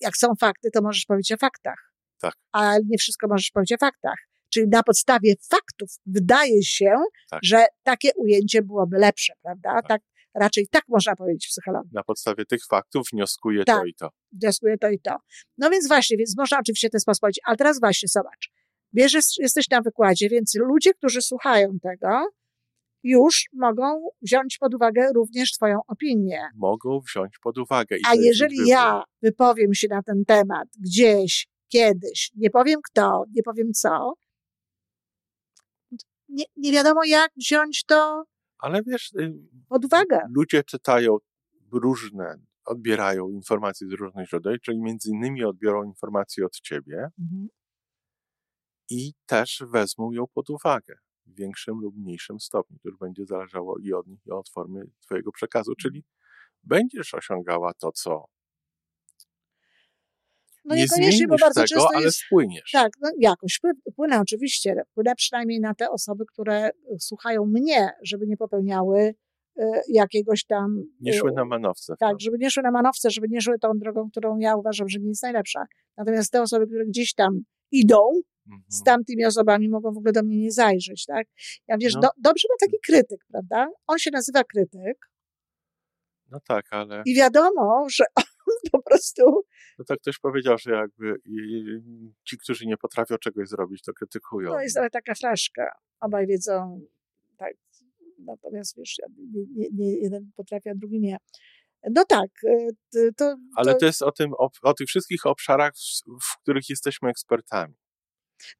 jak 0.00 0.16
są 0.16 0.34
fakty, 0.40 0.70
to 0.70 0.82
możesz 0.82 1.04
powiedzieć 1.04 1.32
o 1.32 1.36
faktach. 1.36 1.89
Tak. 2.20 2.34
A 2.52 2.78
nie 2.78 2.98
wszystko 2.98 3.28
możesz 3.28 3.50
powiedzieć 3.50 3.72
o 3.72 3.86
faktach. 3.86 4.16
Czyli 4.52 4.68
na 4.68 4.82
podstawie 4.82 5.34
faktów 5.50 5.88
wydaje 6.06 6.62
się, 6.62 6.94
tak. 7.30 7.40
że 7.42 7.66
takie 7.82 8.10
ujęcie 8.16 8.62
byłoby 8.62 8.98
lepsze, 8.98 9.32
prawda? 9.42 9.70
Tak. 9.74 9.86
tak. 9.88 10.02
raczej 10.34 10.68
tak 10.70 10.84
można 10.88 11.16
powiedzieć 11.16 11.46
w 11.46 11.48
psychologii. 11.48 11.90
Na 11.94 12.02
podstawie 12.02 12.46
tych 12.46 12.66
faktów 12.66 13.08
wnioskuje 13.12 13.64
tak, 13.64 13.78
to 13.78 13.84
i 13.84 13.94
to. 13.94 14.08
Wnioskuje 14.32 14.78
to 14.78 14.88
i 14.88 15.00
to. 15.00 15.16
No 15.58 15.70
więc 15.70 15.88
właśnie, 15.88 16.16
więc 16.16 16.36
można 16.38 16.58
oczywiście 16.58 16.88
w 16.88 16.90
ten 16.90 17.00
sposób 17.00 17.20
powiedzieć, 17.20 17.40
ale 17.44 17.56
teraz 17.56 17.80
właśnie 17.80 18.08
zobacz. 18.08 18.50
Bierzesz, 18.94 19.38
jesteś 19.38 19.68
na 19.70 19.80
wykładzie, 19.80 20.28
więc 20.28 20.54
ludzie, 20.54 20.94
którzy 20.94 21.22
słuchają 21.22 21.78
tego, 21.82 22.30
już 23.02 23.44
mogą 23.52 24.08
wziąć 24.22 24.58
pod 24.58 24.74
uwagę 24.74 25.12
również 25.14 25.52
Twoją 25.52 25.78
opinię. 25.86 26.40
Mogą 26.54 27.00
wziąć 27.00 27.38
pod 27.42 27.58
uwagę. 27.58 27.96
A 28.08 28.14
jeżeli 28.14 28.68
ja 28.68 29.02
wypowiem 29.22 29.74
się 29.74 29.88
na 29.90 30.02
ten 30.02 30.24
temat 30.24 30.68
gdzieś, 30.80 31.48
kiedyś, 31.72 32.30
nie 32.36 32.50
powiem 32.50 32.80
kto, 32.90 33.24
nie 33.34 33.42
powiem 33.42 33.72
co, 33.72 34.14
nie, 36.30 36.44
nie 36.56 36.72
wiadomo 36.72 37.04
jak 37.04 37.32
wziąć 37.36 37.84
to 37.84 38.24
Ale 38.58 38.82
wiesz, 38.82 39.12
y, 39.12 39.32
pod 39.68 39.84
uwagę. 39.84 40.20
Ludzie 40.30 40.64
czytają 40.64 41.16
różne, 41.72 42.36
odbierają 42.64 43.28
informacje 43.28 43.88
z 43.88 43.92
różnych 43.92 44.28
źródeł, 44.28 44.56
czyli 44.62 44.80
między 44.82 45.10
innymi 45.10 45.44
odbiorą 45.44 45.84
informacje 45.84 46.46
od 46.46 46.60
ciebie 46.60 47.08
mhm. 47.20 47.48
i 48.90 49.12
też 49.26 49.62
wezmą 49.72 50.12
ją 50.12 50.24
pod 50.34 50.50
uwagę 50.50 50.94
w 51.26 51.34
większym 51.34 51.80
lub 51.80 51.96
mniejszym 51.96 52.40
stopniu. 52.40 52.78
To 52.82 52.88
już 52.88 52.98
będzie 52.98 53.26
zależało 53.26 53.78
i 53.78 53.92
od 53.92 54.06
nich, 54.06 54.26
i 54.26 54.30
od 54.30 54.48
formy 54.48 54.84
twojego 55.00 55.32
przekazu, 55.32 55.74
czyli 55.74 56.04
będziesz 56.62 57.14
osiągała 57.14 57.74
to, 57.74 57.92
co 57.92 58.24
no 60.70 60.76
nie 60.76 60.88
zmienisz 60.88 61.26
bo 61.28 61.36
bardzo 61.40 61.64
tego, 61.64 61.88
ale 61.94 62.04
jest. 62.04 62.18
Tak, 62.72 62.92
no 63.00 63.10
jakoś 63.18 63.60
płynę 63.96 64.20
oczywiście. 64.20 64.74
Płynę 64.94 65.14
przynajmniej 65.14 65.60
na 65.60 65.74
te 65.74 65.90
osoby, 65.90 66.24
które 66.32 66.70
słuchają 66.98 67.46
mnie, 67.46 67.90
żeby 68.02 68.26
nie 68.26 68.36
popełniały 68.36 69.14
y, 69.60 69.64
jakiegoś 69.88 70.44
tam... 70.44 70.82
Nie 71.00 71.12
szły 71.12 71.32
na 71.32 71.44
manowce. 71.44 71.94
Tak, 71.98 72.20
żeby 72.20 72.36
nie 72.38 72.50
szły 72.50 72.62
na 72.62 72.70
manowce, 72.70 73.10
żeby 73.10 73.26
nie 73.30 73.40
szły 73.40 73.58
tą 73.58 73.68
drogą, 73.74 74.10
którą 74.10 74.38
ja 74.38 74.56
uważam, 74.56 74.88
że 74.88 74.98
nie 74.98 75.08
jest 75.08 75.22
najlepsza. 75.22 75.64
Natomiast 75.96 76.32
te 76.32 76.42
osoby, 76.42 76.66
które 76.66 76.86
gdzieś 76.86 77.14
tam 77.14 77.40
idą, 77.70 77.98
mhm. 78.46 78.62
z 78.68 78.82
tamtymi 78.82 79.24
osobami 79.24 79.68
mogą 79.68 79.92
w 79.92 79.96
ogóle 79.96 80.12
do 80.12 80.22
mnie 80.22 80.38
nie 80.38 80.52
zajrzeć, 80.52 81.04
tak? 81.06 81.26
Ja 81.68 81.76
wiesz, 81.80 81.94
no. 81.94 82.00
do, 82.00 82.08
dobrze 82.18 82.48
ma 82.50 82.66
taki 82.66 82.76
krytyk, 82.86 83.24
prawda? 83.28 83.68
On 83.86 83.98
się 83.98 84.10
nazywa 84.10 84.44
krytyk. 84.44 85.10
No 86.30 86.40
tak, 86.48 86.66
ale... 86.70 87.02
I 87.06 87.14
wiadomo, 87.14 87.86
że 87.90 88.04
po 88.72 88.82
prostu. 88.82 89.42
No 89.78 89.84
tak 89.84 90.00
ktoś 90.00 90.18
powiedział, 90.18 90.58
że 90.58 90.72
jakby 90.72 91.14
ci, 92.28 92.38
którzy 92.38 92.66
nie 92.66 92.76
potrafią 92.76 93.16
czegoś 93.18 93.48
zrobić, 93.48 93.82
to 93.82 93.92
krytykują. 93.92 94.50
To 94.50 94.60
jest 94.60 94.76
ale 94.76 94.90
taka 94.90 95.14
flaszka. 95.14 95.72
Obaj 96.00 96.26
wiedzą, 96.26 96.80
tak. 97.36 97.54
Natomiast 98.18 98.76
wiesz, 98.76 98.96
nie, 99.54 99.68
nie 99.72 100.00
jeden 100.00 100.30
potrafi, 100.36 100.68
a 100.68 100.74
drugi 100.74 101.00
nie. 101.00 101.16
No 101.90 102.04
tak. 102.04 102.30
Y, 102.96 103.12
to, 103.16 103.36
ale 103.56 103.74
to 103.74 103.86
jest 103.86 104.02
o, 104.02 104.12
tym, 104.12 104.32
o, 104.32 104.50
o 104.62 104.74
tych 104.74 104.88
wszystkich 104.88 105.26
obszarach, 105.26 105.72
w, 105.74 106.24
w, 106.24 106.42
których 106.42 106.68
jesteśmy 106.68 107.08
ekspertami. 107.10 107.74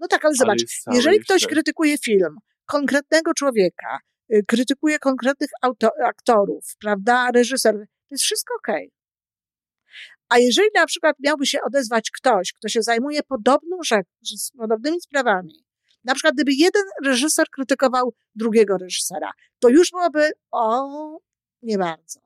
No 0.00 0.08
tak, 0.08 0.24
ale 0.24 0.34
zobacz, 0.34 0.62
ale 0.86 0.96
jeżeli 0.96 1.16
jeszcze... 1.16 1.34
ktoś 1.34 1.46
krytykuje 1.46 1.98
film 1.98 2.36
konkretnego 2.66 3.34
człowieka, 3.34 3.98
y, 4.34 4.42
krytykuje 4.48 4.98
konkretnych 4.98 5.50
auto, 5.62 5.90
aktorów, 6.04 6.64
prawda, 6.80 7.30
reżyser, 7.34 7.74
to 7.74 8.14
jest 8.14 8.24
wszystko 8.24 8.54
okej. 8.58 8.86
Okay. 8.86 8.99
A 10.30 10.38
jeżeli 10.38 10.68
na 10.74 10.86
przykład 10.86 11.16
miałby 11.20 11.46
się 11.46 11.58
odezwać 11.62 12.10
ktoś, 12.10 12.52
kto 12.52 12.68
się 12.68 12.82
zajmuje 12.82 13.22
podobną 13.22 13.76
rzecz, 13.84 14.06
podobnymi 14.58 15.00
sprawami, 15.00 15.64
na 16.04 16.14
przykład 16.14 16.34
gdyby 16.34 16.52
jeden 16.52 16.82
reżyser 17.04 17.46
krytykował 17.50 18.14
drugiego 18.34 18.78
reżysera, 18.78 19.30
to 19.58 19.68
już 19.68 19.90
byłoby, 19.90 20.32
o, 20.50 21.18
nie 21.62 21.78
bardzo. 21.78 22.20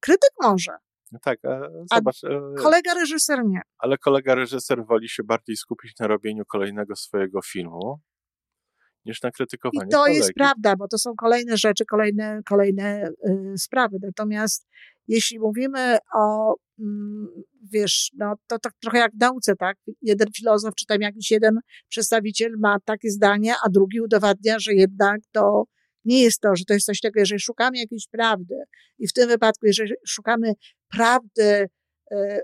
Krytyk 0.00 0.30
może. 0.42 0.72
No 1.12 1.18
tak, 1.22 1.38
zobacz. 1.94 2.20
A 2.24 2.62
kolega 2.62 2.94
reżyser 2.94 3.44
nie. 3.44 3.60
Ale 3.78 3.98
kolega 3.98 4.34
reżyser 4.34 4.86
woli 4.86 5.08
się 5.08 5.22
bardziej 5.24 5.56
skupić 5.56 5.98
na 5.98 6.06
robieniu 6.06 6.44
kolejnego 6.44 6.96
swojego 6.96 7.42
filmu, 7.42 8.00
niż 9.04 9.22
na 9.22 9.30
krytykowaniu. 9.30 9.88
I 9.88 9.90
to 9.90 9.96
kolegi. 9.96 10.16
jest 10.16 10.32
prawda, 10.32 10.76
bo 10.76 10.88
to 10.88 10.98
są 10.98 11.14
kolejne 11.14 11.56
rzeczy, 11.56 11.84
kolejne, 11.84 12.40
kolejne 12.44 13.08
y, 13.08 13.58
sprawy. 13.58 13.96
Natomiast 14.02 14.66
jeśli 15.08 15.38
mówimy 15.38 15.98
o, 16.14 16.54
mm, 16.78 17.28
wiesz, 17.72 18.10
no 18.16 18.34
to 18.46 18.58
tak 18.58 18.72
trochę 18.80 18.98
jak 18.98 19.12
w 19.12 19.20
nauce, 19.20 19.56
tak? 19.56 19.76
Jeden 20.02 20.28
filozof, 20.36 20.74
czy 20.74 20.86
tam 20.86 21.00
jakiś 21.00 21.30
jeden 21.30 21.58
przedstawiciel 21.88 22.52
ma 22.58 22.80
takie 22.84 23.10
zdanie, 23.10 23.54
a 23.64 23.68
drugi 23.68 24.00
udowadnia, 24.00 24.58
że 24.58 24.74
jednak 24.74 25.20
to 25.32 25.64
nie 26.04 26.22
jest 26.22 26.40
to, 26.40 26.56
że 26.56 26.64
to 26.64 26.74
jest 26.74 26.86
coś 26.86 27.00
takiego, 27.00 27.20
jeżeli 27.20 27.40
szukamy 27.40 27.78
jakiejś 27.78 28.08
prawdy 28.08 28.54
i 28.98 29.08
w 29.08 29.12
tym 29.12 29.28
wypadku, 29.28 29.66
jeżeli 29.66 29.92
szukamy 30.06 30.52
prawdy, 30.90 31.66
y, 32.12 32.40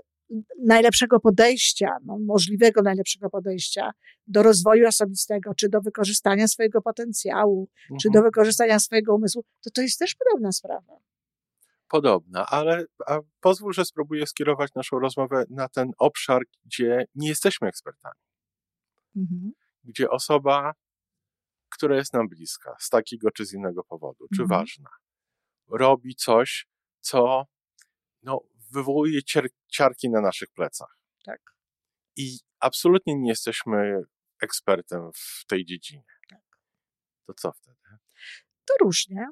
najlepszego 0.65 1.19
podejścia, 1.19 1.97
no, 2.05 2.17
możliwego 2.19 2.81
najlepszego 2.81 3.29
podejścia 3.29 3.91
do 4.27 4.43
rozwoju 4.43 4.87
osobistego, 4.87 5.53
czy 5.55 5.69
do 5.69 5.81
wykorzystania 5.81 6.47
swojego 6.47 6.81
potencjału, 6.81 7.69
mhm. 7.81 7.99
czy 7.99 8.09
do 8.09 8.21
wykorzystania 8.21 8.79
swojego 8.79 9.15
umysłu, 9.15 9.43
to 9.63 9.69
to 9.69 9.81
jest 9.81 9.99
też 9.99 10.15
podobna 10.15 10.51
sprawa. 10.51 10.93
Podobna, 11.87 12.45
ale 12.45 12.85
pozwól, 13.39 13.73
że 13.73 13.85
spróbuję 13.85 14.27
skierować 14.27 14.73
naszą 14.73 14.99
rozmowę 14.99 15.45
na 15.49 15.69
ten 15.69 15.91
obszar, 15.97 16.41
gdzie 16.65 17.05
nie 17.15 17.27
jesteśmy 17.29 17.67
ekspertami. 17.67 18.21
Mhm. 19.15 19.51
Gdzie 19.83 20.09
osoba, 20.09 20.73
która 21.69 21.95
jest 21.95 22.13
nam 22.13 22.27
bliska, 22.27 22.75
z 22.79 22.89
takiego 22.89 23.31
czy 23.31 23.45
z 23.45 23.53
innego 23.53 23.83
powodu, 23.83 24.27
czy 24.35 24.41
mhm. 24.41 24.59
ważna, 24.59 24.89
robi 25.67 26.15
coś, 26.15 26.67
co 26.99 27.45
no, 28.23 28.41
wywołuje 28.71 29.21
cier- 29.21 29.49
ciarki 29.67 30.09
na 30.09 30.21
naszych 30.21 30.49
plecach. 30.49 30.97
Tak. 31.25 31.41
I 32.15 32.39
absolutnie 32.59 33.15
nie 33.15 33.29
jesteśmy 33.29 34.01
ekspertem 34.41 35.11
w 35.13 35.45
tej 35.45 35.65
dziedzinie. 35.65 36.03
Tak. 36.29 36.41
To 37.25 37.33
co 37.33 37.51
wtedy? 37.51 37.77
To 38.65 38.73
różnie. 38.81 39.27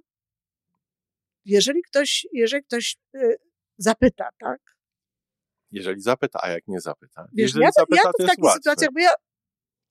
Jeżeli 1.46 1.82
ktoś, 1.82 2.28
jeżeli 2.34 2.64
ktoś 2.64 2.98
y, 3.16 3.36
zapyta, 3.78 4.30
tak? 4.40 4.78
Jeżeli 5.72 6.02
zapyta, 6.02 6.40
a 6.44 6.50
jak 6.50 6.68
nie 6.68 6.82
zapyta? 6.82 7.28
Wiesz, 7.34 7.48
jeżeli 7.48 7.64
ja, 7.64 7.72
zapyta, 7.76 8.02
ja 8.06 8.12
to 8.18 8.24
w 8.24 8.28
takich 8.28 8.52
sytuacjach, 8.52 8.90
bo 8.94 9.00
ja 9.00 9.12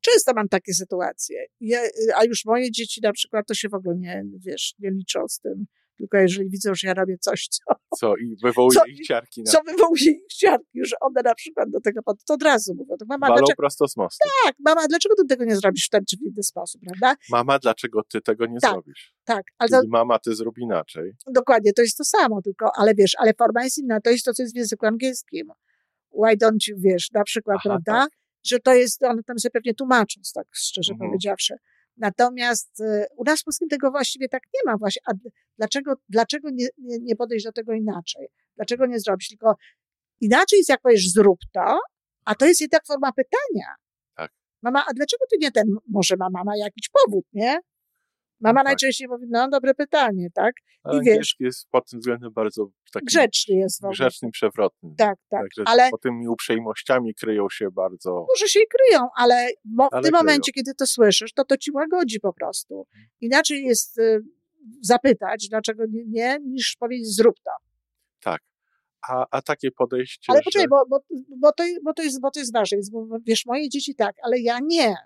często 0.00 0.32
mam 0.34 0.48
takie 0.48 0.74
sytuacje. 0.74 1.46
Ja, 1.60 1.84
y, 1.84 1.90
a 2.14 2.24
już 2.24 2.44
moje 2.44 2.70
dzieci 2.70 3.00
na 3.02 3.12
przykład 3.12 3.46
to 3.46 3.54
się 3.54 3.68
w 3.68 3.74
ogóle 3.74 3.96
nie, 3.96 4.22
wiesz, 4.38 4.74
nie 4.78 4.90
liczą 4.90 5.28
z 5.28 5.38
tym 5.38 5.66
tylko 5.96 6.18
jeżeli 6.18 6.50
widzą, 6.50 6.74
że 6.74 6.88
ja 6.88 6.94
robię 6.94 7.18
coś, 7.20 7.48
co... 7.48 7.74
Co 7.96 8.16
i 8.16 8.36
wywołuje 8.42 8.78
co, 8.80 8.86
ich 8.86 9.06
ciarki. 9.06 9.42
Na... 9.42 9.52
Co 9.52 9.58
wywołuje 9.66 10.10
ich 10.10 10.34
ciarki, 10.34 10.80
że 10.84 10.96
one 11.00 11.22
na 11.24 11.34
przykład 11.34 11.70
do 11.70 11.80
tego, 11.80 12.00
to 12.26 12.34
od 12.34 12.42
razu 12.42 12.74
mówią. 12.74 12.96
To 12.98 13.04
mama, 13.08 13.26
Walą 13.26 13.38
dlaczego... 13.38 13.56
prosto 13.56 13.88
z 13.88 13.96
mostu. 13.96 14.28
Tak, 14.44 14.54
mama, 14.58 14.86
dlaczego 14.88 15.14
ty 15.14 15.26
tego 15.26 15.44
nie 15.44 15.56
zrobisz 15.56 15.86
w 15.86 15.90
ten 15.90 16.04
czy 16.10 16.16
w 16.16 16.22
inny 16.22 16.42
sposób, 16.42 16.80
prawda? 16.86 17.22
Mama, 17.30 17.58
dlaczego 17.58 18.02
ty 18.02 18.20
tego 18.20 18.46
nie 18.46 18.60
tak, 18.60 18.72
zrobisz? 18.72 19.14
Tak. 19.24 19.42
Ale 19.58 19.70
to... 19.70 19.82
mama, 19.88 20.18
ty 20.18 20.34
zrób 20.34 20.58
inaczej. 20.58 21.12
Dokładnie, 21.26 21.72
to 21.72 21.82
jest 21.82 21.96
to 21.96 22.04
samo, 22.04 22.42
tylko, 22.42 22.70
ale 22.76 22.94
wiesz, 22.94 23.12
ale 23.18 23.34
forma 23.34 23.64
jest 23.64 23.78
inna, 23.78 24.00
to 24.00 24.10
jest 24.10 24.24
to, 24.24 24.32
co 24.32 24.42
jest 24.42 24.54
w 24.54 24.58
języku 24.58 24.86
angielskim. 24.86 25.48
Why 26.12 26.36
don't 26.36 26.68
you, 26.68 26.76
wiesz, 26.78 27.10
na 27.14 27.24
przykład, 27.24 27.56
Aha, 27.60 27.68
prawda? 27.68 27.92
Tak. 27.92 28.10
Że 28.44 28.58
to 28.58 28.74
jest, 28.74 29.02
one 29.02 29.22
tam 29.22 29.38
sobie 29.38 29.52
pewnie 29.52 29.74
tłumaczą, 29.74 30.20
tak 30.34 30.46
szczerze 30.52 30.92
mhm. 30.92 31.10
powiedziawszy. 31.10 31.54
Natomiast 31.96 32.80
y, 32.80 33.06
u 33.16 33.24
nas 33.24 33.40
w 33.40 33.44
Polskim 33.44 33.68
tego 33.68 33.90
właściwie 33.90 34.28
tak 34.28 34.42
nie 34.54 34.72
ma 34.72 34.76
właśnie. 34.78 35.02
A 35.06 35.12
dlaczego, 35.58 35.94
dlaczego 36.08 36.50
nie, 36.50 36.68
nie, 36.78 36.98
nie 36.98 37.16
podejść 37.16 37.44
do 37.44 37.52
tego 37.52 37.72
inaczej? 37.72 38.26
Dlaczego 38.56 38.86
nie 38.86 39.00
zrobić? 39.00 39.28
Tylko 39.28 39.56
inaczej 40.20 40.56
jest 40.58 40.68
jak 40.68 40.80
powiesz 40.80 41.10
zrób 41.10 41.38
to, 41.52 41.78
a 42.24 42.34
to 42.34 42.46
jest 42.46 42.60
jednak 42.60 42.86
forma 42.86 43.12
pytania. 43.12 43.66
Tak. 44.16 44.32
Mama, 44.62 44.84
a 44.88 44.92
dlaczego 44.94 45.24
ty 45.30 45.36
nie 45.40 45.52
ten? 45.52 45.64
Może 45.88 46.16
ma 46.16 46.30
mama 46.30 46.56
jakiś 46.56 46.88
powód, 46.88 47.24
nie? 47.32 47.58
Mama 48.40 48.60
tak. 48.60 48.64
najczęściej 48.66 49.08
mówi, 49.08 49.26
no 49.30 49.48
dobre 49.48 49.74
pytanie, 49.74 50.28
tak? 50.34 50.54
I 50.92 51.00
wiesz, 51.04 51.36
jest 51.40 51.68
pod 51.70 51.90
tym 51.90 52.00
względem 52.00 52.32
bardzo 52.32 52.68
taki 52.92 53.06
grzeczny 53.06 53.54
jest 53.54 53.80
w 53.80 53.84
ogóle. 53.84 53.92
Grzeczny, 53.92 54.30
przewrotny. 54.30 54.94
Tak, 54.98 55.18
tak. 55.28 55.40
Także 55.40 55.62
ale 55.66 55.90
pod 55.90 56.02
tymi 56.02 56.28
uprzejmościami 56.28 57.14
kryją 57.14 57.46
się 57.50 57.70
bardzo. 57.70 58.26
Może 58.28 58.48
się 58.48 58.60
i 58.60 58.66
kryją, 58.68 59.08
ale, 59.16 59.48
bo 59.64 59.88
ale 59.92 60.02
w 60.02 60.04
tym 60.04 60.12
kryją. 60.12 60.24
momencie, 60.24 60.52
kiedy 60.52 60.74
to 60.74 60.86
słyszysz, 60.86 61.32
to 61.32 61.44
to 61.44 61.56
ci 61.56 61.70
łagodzi 61.72 62.20
po 62.20 62.32
prostu. 62.32 62.78
Mhm. 62.78 63.06
Inaczej 63.20 63.64
jest 63.64 63.98
y, 63.98 64.20
zapytać, 64.82 65.48
dlaczego 65.50 65.84
nie, 66.06 66.38
niż 66.44 66.76
powiedzieć 66.80 67.14
zrób 67.14 67.36
to. 67.44 67.50
Tak. 68.20 68.42
A, 69.08 69.26
a 69.30 69.42
takie 69.42 69.70
podejście. 69.70 70.32
Ale 70.32 70.42
poczekaj, 70.42 70.64
że... 70.64 70.68
bo, 70.68 70.86
bo, 70.90 71.00
bo, 71.36 71.52
to, 71.52 71.64
bo, 71.84 71.92
to 71.92 72.02
jest, 72.02 72.20
bo 72.20 72.30
to 72.30 72.40
jest 72.40 72.52
ważne. 72.52 72.78
Bo, 72.92 73.18
wiesz, 73.26 73.46
moje 73.46 73.68
dzieci 73.68 73.94
tak, 73.94 74.16
ale 74.22 74.40
ja 74.40 74.58
nie. 74.62 74.96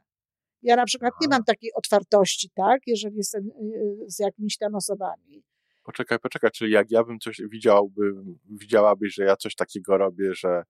Ja 0.63 0.77
na 0.77 0.85
przykład 0.85 1.13
nie 1.23 1.29
mam 1.29 1.45
takiej 1.45 1.71
otwartości, 1.75 2.51
tak, 2.55 2.81
jeżeli 2.87 3.17
jestem 3.17 3.49
y, 3.49 3.77
y, 4.05 4.11
z 4.11 4.19
jakimiś 4.19 4.57
tam 4.57 4.75
osobami. 4.75 5.43
Poczekaj, 5.85 6.19
poczekaj, 6.19 6.51
czyli 6.51 6.73
jak 6.73 6.91
ja 6.91 7.05
bym 7.05 7.19
coś 7.19 7.41
widziałbym, 7.51 8.39
widziałabyś, 8.51 9.15
że 9.15 9.25
ja 9.25 9.37
coś 9.37 9.55
takiego 9.55 9.99
robię, 9.99 10.35
że, 10.35 10.63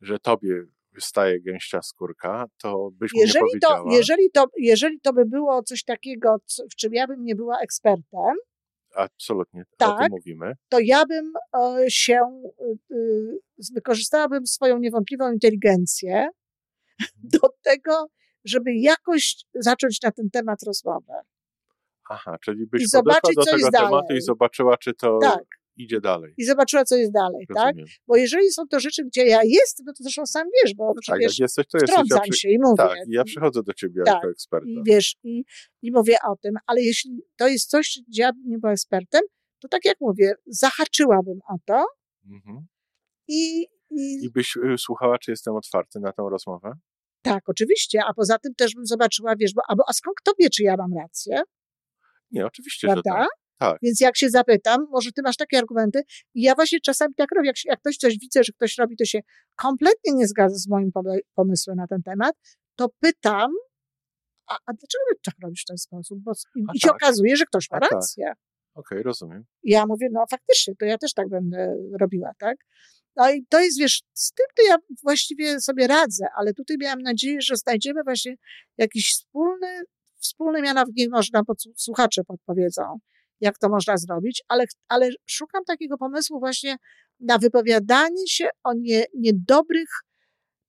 że 0.00 0.18
tobie 0.18 0.64
staje 0.98 1.40
gęścia 1.40 1.82
skórka, 1.82 2.46
to 2.62 2.90
byś 2.92 3.10
jeżeli 3.14 3.34
nie 3.34 3.40
powiedziała. 3.40 3.90
To, 3.90 3.96
jeżeli, 3.96 4.30
to, 4.30 4.46
jeżeli 4.58 5.00
to 5.00 5.12
by 5.12 5.24
było 5.26 5.62
coś 5.62 5.84
takiego, 5.84 6.36
w 6.72 6.76
czym 6.76 6.94
ja 6.94 7.06
bym 7.06 7.24
nie 7.24 7.34
była 7.34 7.60
ekspertem, 7.60 8.36
absolutnie, 8.94 9.64
tak, 9.76 9.88
o 9.88 9.92
tym 9.92 10.00
tak, 10.00 10.10
mówimy. 10.10 10.52
To 10.68 10.78
ja 10.80 11.06
bym 11.06 11.32
e, 11.56 11.90
się, 11.90 12.20
e, 12.90 12.96
wykorzystałabym 13.74 14.46
swoją 14.46 14.78
niewątpliwą 14.78 15.32
inteligencję 15.32 16.28
mhm. 17.00 17.10
do 17.22 17.48
tego, 17.62 18.06
żeby 18.44 18.74
jakoś 18.74 19.36
zacząć 19.54 20.02
na 20.02 20.10
ten 20.10 20.30
temat 20.30 20.62
rozmowę. 20.62 21.14
Aha, 22.10 22.36
czyli 22.44 22.66
byś 22.66 22.82
I 22.82 22.86
zobaczyć, 22.86 23.36
do 23.36 23.44
tego 23.44 23.70
tematu 23.70 24.06
dalej. 24.06 24.18
i 24.18 24.20
zobaczyła, 24.20 24.76
czy 24.76 24.94
to 24.94 25.18
tak. 25.22 25.44
idzie 25.76 26.00
dalej. 26.00 26.34
I 26.38 26.44
zobaczyła, 26.44 26.84
co 26.84 26.96
jest 26.96 27.12
dalej, 27.12 27.46
tak? 27.54 27.56
Rozumiem. 27.56 27.86
tak? 27.86 27.96
Bo 28.06 28.16
jeżeli 28.16 28.50
są 28.50 28.68
to 28.68 28.80
rzeczy, 28.80 29.04
gdzie 29.04 29.26
ja 29.26 29.40
jestem, 29.44 29.86
no 29.86 29.92
to 29.92 30.02
zresztą 30.02 30.26
sam 30.26 30.46
wiesz, 30.62 30.74
bo 30.74 30.86
no 30.86 31.00
tak, 31.06 31.20
jak 31.20 31.38
jesteś, 31.38 31.66
to 31.66 31.78
jesteś. 31.78 32.10
Ja 32.10 32.20
przy... 32.20 32.40
się 32.40 32.48
i 32.48 32.58
mówię. 32.58 32.76
Tak, 32.76 32.98
ja 33.08 33.24
przychodzę 33.24 33.62
do 33.62 33.74
ciebie 33.74 34.02
tak, 34.04 34.14
jako 34.14 34.30
eksperta. 34.30 34.68
I 34.68 34.82
wiesz, 34.86 35.16
i, 35.24 35.44
i 35.82 35.92
mówię 35.92 36.16
o 36.28 36.36
tym, 36.36 36.54
ale 36.66 36.82
jeśli 36.82 37.22
to 37.36 37.48
jest 37.48 37.70
coś, 37.70 38.00
gdzie 38.08 38.22
ja 38.22 38.30
nie 38.44 38.58
była 38.58 38.72
ekspertem, 38.72 39.22
to 39.60 39.68
tak 39.68 39.84
jak 39.84 39.96
mówię, 40.00 40.34
zahaczyłabym 40.46 41.38
o 41.48 41.56
to 41.66 41.86
mhm. 42.30 42.66
i, 43.28 43.66
i... 43.90 44.24
I 44.24 44.30
byś 44.30 44.56
y, 44.56 44.78
słuchała, 44.78 45.18
czy 45.18 45.30
jestem 45.30 45.56
otwarty 45.56 46.00
na 46.00 46.12
tę 46.12 46.22
rozmowę? 46.30 46.72
Tak, 47.22 47.48
oczywiście, 47.48 48.00
a 48.08 48.14
poza 48.14 48.38
tym 48.38 48.54
też 48.54 48.74
bym 48.74 48.86
zobaczyła, 48.86 49.34
wiesz, 49.36 49.54
bo, 49.54 49.62
a, 49.68 49.74
a 49.88 49.92
skąd 49.92 50.16
kto 50.16 50.32
wie, 50.38 50.50
czy 50.50 50.62
ja 50.62 50.76
mam 50.76 50.94
rację? 50.94 51.42
Nie, 52.30 52.46
oczywiście, 52.46 52.86
Prawda? 52.86 53.10
że 53.10 53.18
tak. 53.18 53.28
tak. 53.58 53.78
Więc 53.82 54.00
jak 54.00 54.16
się 54.16 54.30
zapytam, 54.30 54.86
może 54.90 55.12
ty 55.12 55.22
masz 55.22 55.36
takie 55.36 55.58
argumenty 55.58 56.02
i 56.34 56.42
ja 56.42 56.54
właśnie 56.54 56.80
czasami 56.80 57.14
tak 57.14 57.28
robię, 57.36 57.46
jak, 57.46 57.56
jak 57.64 57.80
ktoś 57.80 57.96
coś 57.96 58.18
widzę, 58.18 58.44
że 58.44 58.52
ktoś 58.52 58.78
robi, 58.78 58.96
to 58.96 59.04
się 59.04 59.20
kompletnie 59.56 60.12
nie 60.14 60.26
zgadza 60.26 60.56
z 60.56 60.68
moim 60.68 60.90
pomysłem 61.34 61.76
na 61.76 61.86
ten 61.86 62.02
temat, 62.02 62.34
to 62.76 62.88
pytam, 63.00 63.50
a, 64.46 64.54
a 64.54 64.72
dlaczego 64.72 65.04
ty 65.08 65.20
tak 65.24 65.34
robisz 65.42 65.62
w 65.62 65.64
ten 65.64 65.78
sposób? 65.78 66.18
Bo, 66.22 66.32
I, 66.56 66.64
i 66.74 66.80
się 66.80 66.88
tak. 66.88 66.96
okazuje, 66.96 67.36
że 67.36 67.44
ktoś 67.44 67.70
ma 67.70 67.80
tak. 67.80 67.90
rację. 67.90 68.24
Tak. 68.26 68.36
Okej, 68.74 68.98
okay, 68.98 69.02
rozumiem. 69.02 69.44
Ja 69.62 69.86
mówię, 69.86 70.08
no 70.12 70.24
faktycznie, 70.30 70.74
to 70.76 70.84
ja 70.84 70.98
też 70.98 71.14
tak 71.14 71.28
będę 71.28 71.76
robiła, 72.00 72.32
tak? 72.38 72.56
No 73.18 73.30
i 73.30 73.46
to 73.48 73.60
jest, 73.60 73.78
wiesz, 73.78 74.02
z 74.12 74.32
tym 74.32 74.46
to 74.56 74.62
ja 74.66 74.76
właściwie 75.02 75.60
sobie 75.60 75.86
radzę, 75.86 76.26
ale 76.36 76.54
tutaj 76.54 76.76
miałam 76.80 77.02
nadzieję, 77.02 77.38
że 77.40 77.56
znajdziemy 77.56 78.00
właśnie 78.04 78.34
jakiś 78.76 79.12
wspólny, 79.12 79.82
wspólny 80.18 80.62
mianownik, 80.62 81.10
można, 81.10 81.44
pod, 81.44 81.62
słuchacze 81.76 82.24
podpowiedzą, 82.24 82.82
jak 83.40 83.58
to 83.58 83.68
można 83.68 83.96
zrobić, 83.96 84.42
ale, 84.48 84.64
ale 84.88 85.10
szukam 85.26 85.64
takiego 85.64 85.98
pomysłu 85.98 86.40
właśnie 86.40 86.76
na 87.20 87.38
wypowiadanie 87.38 88.26
się 88.28 88.48
o 88.64 88.72
nie, 88.74 89.04
niedobrych 89.14 89.88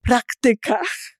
praktykach. 0.03 1.19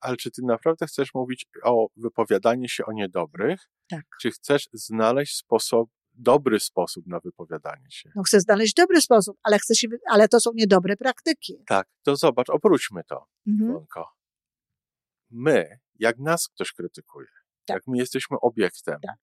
Ale 0.00 0.16
czy 0.16 0.30
ty 0.30 0.42
naprawdę 0.44 0.86
chcesz 0.86 1.14
mówić 1.14 1.46
o 1.64 1.88
wypowiadaniu 1.96 2.68
się 2.68 2.84
o 2.86 2.92
niedobrych? 2.92 3.60
Tak. 3.90 4.04
Czy 4.22 4.30
chcesz 4.30 4.68
znaleźć 4.72 5.36
sposób 5.36 5.90
dobry 6.22 6.60
sposób 6.60 7.06
na 7.06 7.20
wypowiadanie 7.20 7.90
się. 7.90 8.10
No 8.16 8.22
chcę 8.22 8.40
znaleźć 8.40 8.74
dobry 8.74 9.00
sposób, 9.00 9.36
ale, 9.42 9.58
chcę 9.58 9.74
się, 9.74 9.88
ale 10.10 10.28
to 10.28 10.40
są 10.40 10.50
niedobre 10.54 10.96
praktyki. 10.96 11.54
Tak, 11.66 11.88
to 12.02 12.16
zobacz, 12.16 12.50
obróćmy 12.50 13.04
to, 13.04 13.26
mhm. 13.46 13.86
My, 15.30 15.78
jak 15.94 16.18
nas 16.18 16.48
ktoś 16.48 16.72
krytykuje, 16.72 17.28
tak. 17.64 17.74
jak 17.74 17.82
my 17.86 17.98
jesteśmy 17.98 18.36
obiektem 18.40 19.00
tak. 19.02 19.16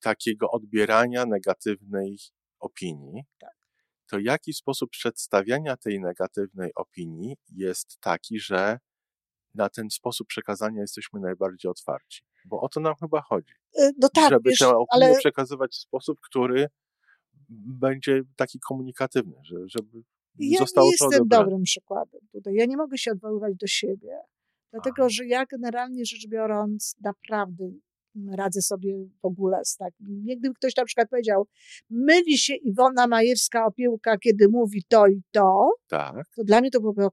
takiego 0.00 0.50
odbierania 0.50 1.26
negatywnej 1.26 2.18
opinii, 2.58 3.22
tak. 3.38 3.54
to 4.10 4.18
jaki 4.18 4.52
sposób 4.52 4.90
przedstawiania 4.90 5.76
tej 5.76 6.00
negatywnej 6.00 6.70
opinii 6.74 7.36
jest 7.48 8.00
taki, 8.00 8.40
że 8.40 8.78
na 9.54 9.68
ten 9.68 9.90
sposób 9.90 10.28
przekazania 10.28 10.80
jesteśmy 10.80 11.20
najbardziej 11.20 11.70
otwarci? 11.70 12.22
Bo 12.44 12.60
o 12.60 12.68
to 12.68 12.80
nam 12.80 12.94
chyba 13.00 13.22
chodzi. 13.22 13.52
Y, 13.80 13.90
no 13.98 14.08
tak, 14.08 14.30
żeby 14.30 14.50
wiesz, 14.50 14.58
tę 14.58 14.68
opinię 14.68 14.86
ale... 14.90 15.18
przekazywać 15.18 15.72
w 15.72 15.78
sposób, 15.78 16.18
który 16.20 16.66
będzie 17.78 18.22
taki 18.36 18.58
komunikatywny, 18.60 19.36
że, 19.44 19.56
żeby 19.66 20.02
ja 20.38 20.58
zostało 20.58 20.90
to 20.98 21.06
jestem 21.06 21.28
dobrym 21.28 21.62
przykładem 21.62 22.20
tutaj. 22.32 22.54
Ja 22.54 22.66
nie 22.66 22.76
mogę 22.76 22.98
się 22.98 23.10
odwoływać 23.12 23.54
do 23.56 23.66
siebie, 23.66 24.18
dlatego 24.70 25.02
Aha. 25.02 25.08
że 25.08 25.26
ja 25.26 25.46
generalnie 25.46 26.04
rzecz 26.04 26.28
biorąc 26.28 26.96
naprawdę 27.00 27.70
radzę 28.32 28.62
sobie 28.62 28.96
w 29.22 29.24
ogóle 29.24 29.60
z 29.64 29.76
takim. 29.76 30.24
Gdyby 30.24 30.54
ktoś 30.54 30.76
na 30.76 30.84
przykład 30.84 31.10
powiedział, 31.10 31.46
myli 31.90 32.38
się 32.38 32.54
Iwona 32.54 33.08
Majewska-Opiełka, 33.08 34.18
kiedy 34.20 34.48
mówi 34.48 34.84
to 34.88 35.06
i 35.06 35.22
to, 35.30 35.70
tak. 35.88 36.26
to 36.36 36.44
dla 36.44 36.60
mnie 36.60 36.70
to 36.70 36.80
byłoby, 36.80 37.06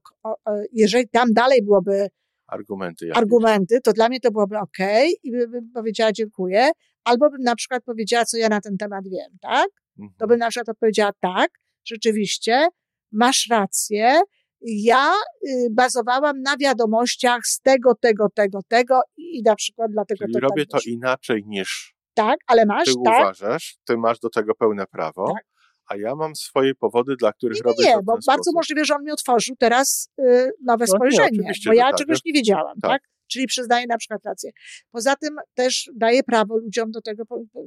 jeżeli 0.72 1.08
tam 1.08 1.32
dalej 1.32 1.62
byłoby 1.62 2.08
argumenty, 2.52 3.10
argumenty, 3.14 3.80
to 3.80 3.92
dla 3.92 4.08
mnie 4.08 4.20
to 4.20 4.30
byłoby 4.30 4.58
ok 4.58 4.78
i 5.22 5.30
bym 5.30 5.70
powiedziała 5.74 6.12
dziękuję, 6.12 6.70
albo 7.04 7.30
bym 7.30 7.42
na 7.42 7.54
przykład 7.54 7.84
powiedziała, 7.84 8.24
co 8.24 8.36
ja 8.36 8.48
na 8.48 8.60
ten 8.60 8.76
temat 8.76 9.04
wiem, 9.08 9.38
tak? 9.40 9.68
Mhm. 9.98 10.14
To 10.18 10.26
bym 10.26 10.38
na 10.38 10.48
przykład 10.48 10.68
odpowiedziała 10.68 11.10
tak, 11.20 11.50
rzeczywiście, 11.84 12.68
masz 13.12 13.46
rację, 13.50 14.20
ja 14.60 15.12
y, 15.48 15.68
bazowałam 15.70 16.42
na 16.42 16.56
wiadomościach 16.56 17.40
z 17.44 17.60
tego, 17.60 17.94
tego, 17.94 18.28
tego, 18.34 18.60
tego 18.68 19.00
i 19.16 19.42
na 19.42 19.54
przykład 19.54 19.90
dlatego 19.90 20.24
Czyli 20.24 20.32
to 20.32 20.40
robię 20.40 20.66
tak 20.66 20.82
to 20.82 20.90
inaczej 20.90 21.44
niż 21.46 21.94
tak, 22.14 22.36
ale 22.46 22.66
masz, 22.66 22.84
ty 22.84 22.94
tak? 23.04 23.20
uważasz, 23.20 23.76
ty 23.84 23.96
masz 23.96 24.18
do 24.20 24.30
tego 24.30 24.54
pełne 24.54 24.86
prawo. 24.86 25.32
Tak 25.34 25.51
a 25.92 25.96
ja 25.96 26.14
mam 26.14 26.36
swoje 26.36 26.74
powody, 26.74 27.16
dla 27.16 27.32
których 27.32 27.58
nie, 27.58 27.62
robię 27.62 27.84
nie, 27.84 27.92
to 27.92 27.98
Nie, 27.98 28.02
bo 28.02 28.12
bardzo 28.12 28.32
sposób. 28.32 28.54
możliwe, 28.54 28.84
że 28.84 28.94
on 28.94 29.04
mi 29.04 29.10
otworzył 29.10 29.56
teraz 29.58 30.10
y, 30.20 30.50
nowe 30.64 30.84
no, 30.88 30.96
spojrzenie, 30.96 31.38
nie, 31.38 31.52
bo 31.66 31.72
ja 31.72 31.84
tak, 31.84 31.96
czegoś 31.96 32.24
nie 32.24 32.32
wiedziałam, 32.32 32.80
tak. 32.80 32.90
tak? 32.90 33.02
Czyli 33.26 33.46
przyznaję 33.46 33.86
na 33.86 33.98
przykład 33.98 34.24
rację. 34.24 34.50
Poza 34.90 35.16
tym 35.16 35.36
też 35.54 35.90
daję 35.94 36.22
prawo 36.22 36.56
ludziom 36.56 36.90
do 36.90 37.02
tego, 37.02 37.24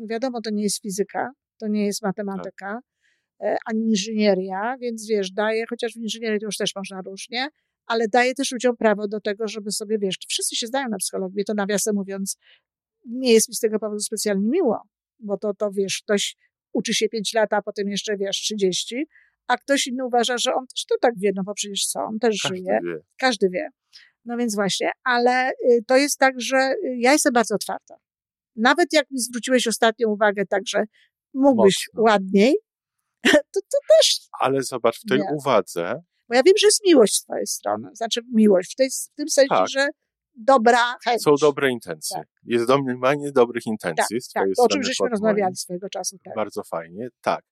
wiadomo, 0.10 0.42
to 0.42 0.50
nie 0.50 0.64
jest 0.64 0.82
fizyka, 0.82 1.30
to 1.60 1.68
nie 1.68 1.86
jest 1.86 2.02
matematyka, 2.02 2.80
tak. 3.40 3.58
ani 3.66 3.90
inżynieria, 3.90 4.78
więc 4.82 5.08
wiesz, 5.08 5.32
daję, 5.32 5.66
chociaż 5.70 5.94
w 5.94 5.98
inżynierii 5.98 6.40
to 6.40 6.46
już 6.46 6.58
też 6.58 6.76
można 6.76 7.02
różnie, 7.02 7.50
ale 7.86 8.08
daję 8.08 8.34
też 8.34 8.52
ludziom 8.52 8.78
prawo 8.78 9.08
do 9.08 9.22
tego, 9.22 9.48
żeby 9.48 9.72
sobie, 9.72 9.98
wiesz, 10.00 10.16
wszyscy 10.30 10.56
się 10.56 10.68
zdają 10.68 10.90
na 10.90 10.98
psychologię, 10.98 11.44
to 11.44 11.54
nawiasem 11.54 11.96
mówiąc, 11.96 12.38
nie 13.06 13.34
jest 13.34 13.50
mi 13.50 13.56
z 13.56 13.60
tego 13.60 13.80
powodu 13.80 14.00
specjalnie 14.00 14.48
miło, 14.50 14.82
bo 15.20 15.38
to, 15.38 15.54
to 15.54 15.72
wiesz, 15.72 16.02
ktoś 16.04 16.36
uczy 16.76 16.94
się 16.94 17.10
5 17.10 17.34
lat, 17.34 17.54
a 17.54 17.62
potem 17.62 17.90
jeszcze, 17.90 18.18
wiesz, 18.18 18.38
30, 18.38 19.06
a 19.48 19.58
ktoś 19.58 19.88
inny 19.88 20.06
uważa, 20.06 20.38
że 20.38 20.54
on 20.54 20.68
też 20.68 20.86
to 20.86 20.96
tak 21.02 21.14
wie, 21.18 21.32
no 21.36 21.44
bo 21.44 21.54
przecież 21.54 21.86
co, 21.86 22.00
on 22.00 22.20
też 22.20 22.42
Każdy 22.42 22.58
żyje. 22.58 22.80
Wie. 22.84 22.98
Każdy 23.18 23.50
wie. 23.50 23.70
No 24.26 24.38
więc 24.38 24.56
właśnie, 24.56 24.92
ale 25.04 25.50
y, 25.50 25.84
to 25.88 25.98
jest 25.98 26.20
tak, 26.20 26.42
że 26.42 26.58
y, 26.58 26.98
ja 26.98 27.12
jestem 27.12 27.34
bardzo 27.34 27.56
otwarta. 27.56 27.96
Nawet 28.56 28.94
jak 28.94 29.12
mi 29.12 29.20
zwróciłeś 29.20 29.68
ostatnią 29.68 30.10
uwagę, 30.10 30.46
także 30.46 30.84
mógłbyś 31.34 31.90
Mocno. 31.94 32.04
ładniej, 32.04 32.56
to, 33.54 33.60
to 33.62 33.78
też. 33.98 34.20
Ale 34.40 34.64
zobacz, 34.64 35.00
w 35.00 35.10
tej 35.10 35.20
nie. 35.20 35.26
uwadze. 35.36 36.02
Bo 36.30 36.36
ja 36.36 36.44
wiem, 36.44 36.54
że 36.60 36.68
jest 36.68 36.86
miłość 36.86 37.16
z 37.16 37.24
twojej 37.24 37.48
strony. 37.48 37.90
Znaczy 37.94 38.22
miłość 38.34 38.74
w, 38.74 38.76
tej, 38.76 38.90
w 38.90 39.16
tym 39.16 39.30
sensie, 39.30 39.50
tak. 39.50 39.68
że 39.70 39.88
dobra 40.36 40.96
chęć. 41.04 41.22
Są 41.22 41.36
dobre 41.42 41.72
intencje. 41.72 42.18
Tak. 42.18 42.28
Jest 42.44 42.68
domniemanie 42.68 43.32
dobrych 43.32 43.66
intencji 43.66 43.96
tak, 43.96 44.10
tak. 44.10 44.20
strony. 44.20 44.54
O 44.58 44.68
czym 44.68 44.84
żeśmy 44.84 45.10
rozmawiali 45.10 45.56
swojego 45.56 45.90
czasu. 45.90 46.18
Tak. 46.24 46.36
Bardzo 46.36 46.64
fajnie, 46.64 47.08
tak. 47.22 47.46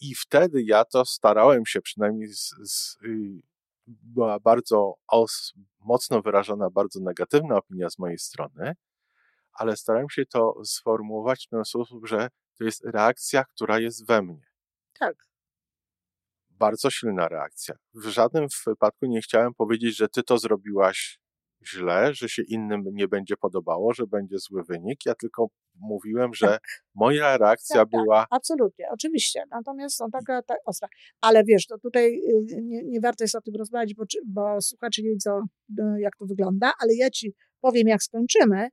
I 0.00 0.14
wtedy 0.14 0.62
ja 0.62 0.84
to 0.84 1.04
starałem 1.04 1.66
się, 1.66 1.80
przynajmniej 1.80 2.28
z, 2.28 2.54
z, 2.64 2.96
y, 3.04 3.42
była 3.86 4.40
bardzo 4.40 4.94
os, 5.08 5.52
mocno 5.80 6.22
wyrażona, 6.22 6.70
bardzo 6.70 7.00
negatywna 7.00 7.56
opinia 7.56 7.90
z 7.90 7.98
mojej 7.98 8.18
strony, 8.18 8.74
ale 9.52 9.76
starałem 9.76 10.10
się 10.10 10.26
to 10.26 10.64
sformułować 10.64 11.46
w 11.46 11.50
ten 11.50 11.64
sposób, 11.64 12.06
że 12.06 12.28
to 12.58 12.64
jest 12.64 12.84
reakcja, 12.84 13.44
która 13.44 13.78
jest 13.78 14.06
we 14.06 14.22
mnie. 14.22 14.46
Tak 14.98 15.25
bardzo 16.58 16.90
silna 16.90 17.28
reakcja. 17.28 17.74
W 17.94 18.06
żadnym 18.06 18.46
wypadku 18.66 19.06
nie 19.06 19.20
chciałem 19.20 19.54
powiedzieć, 19.54 19.96
że 19.96 20.08
ty 20.08 20.22
to 20.22 20.38
zrobiłaś 20.38 21.18
źle, 21.66 22.14
że 22.14 22.28
się 22.28 22.42
innym 22.42 22.82
nie 22.92 23.08
będzie 23.08 23.36
podobało, 23.36 23.94
że 23.94 24.06
będzie 24.06 24.38
zły 24.38 24.62
wynik. 24.64 25.06
Ja 25.06 25.14
tylko 25.14 25.46
mówiłem, 25.74 26.34
że 26.34 26.46
tak. 26.46 26.62
moja 26.94 27.36
reakcja 27.36 27.76
tak, 27.76 27.90
tak 27.90 28.00
była. 28.02 28.20
Tak, 28.20 28.28
absolutnie, 28.30 28.86
oczywiście. 28.90 29.42
Natomiast 29.50 29.96
są 29.96 30.10
taka 30.10 30.42
tak, 30.42 30.58
ostra. 30.66 30.88
Ale 31.20 31.44
wiesz, 31.44 31.66
to 31.66 31.78
tutaj 31.78 32.14
y, 32.14 32.62
nie, 32.62 32.84
nie, 32.84 33.00
warto 33.00 33.24
jest 33.24 33.34
o 33.34 33.40
tym 33.40 33.54
rozmawiać, 33.58 33.94
bo, 33.94 34.04
bo 34.26 34.60
słuchacze 34.60 35.02
nie 35.02 35.10
wiedzą, 35.10 35.40
no, 35.68 35.98
jak 35.98 36.16
to 36.16 36.26
wygląda, 36.26 36.72
ale 36.80 36.94
ja 36.94 37.10
ci 37.10 37.34
powiem, 37.60 37.88
jak 37.88 38.02
skończymy, 38.02 38.68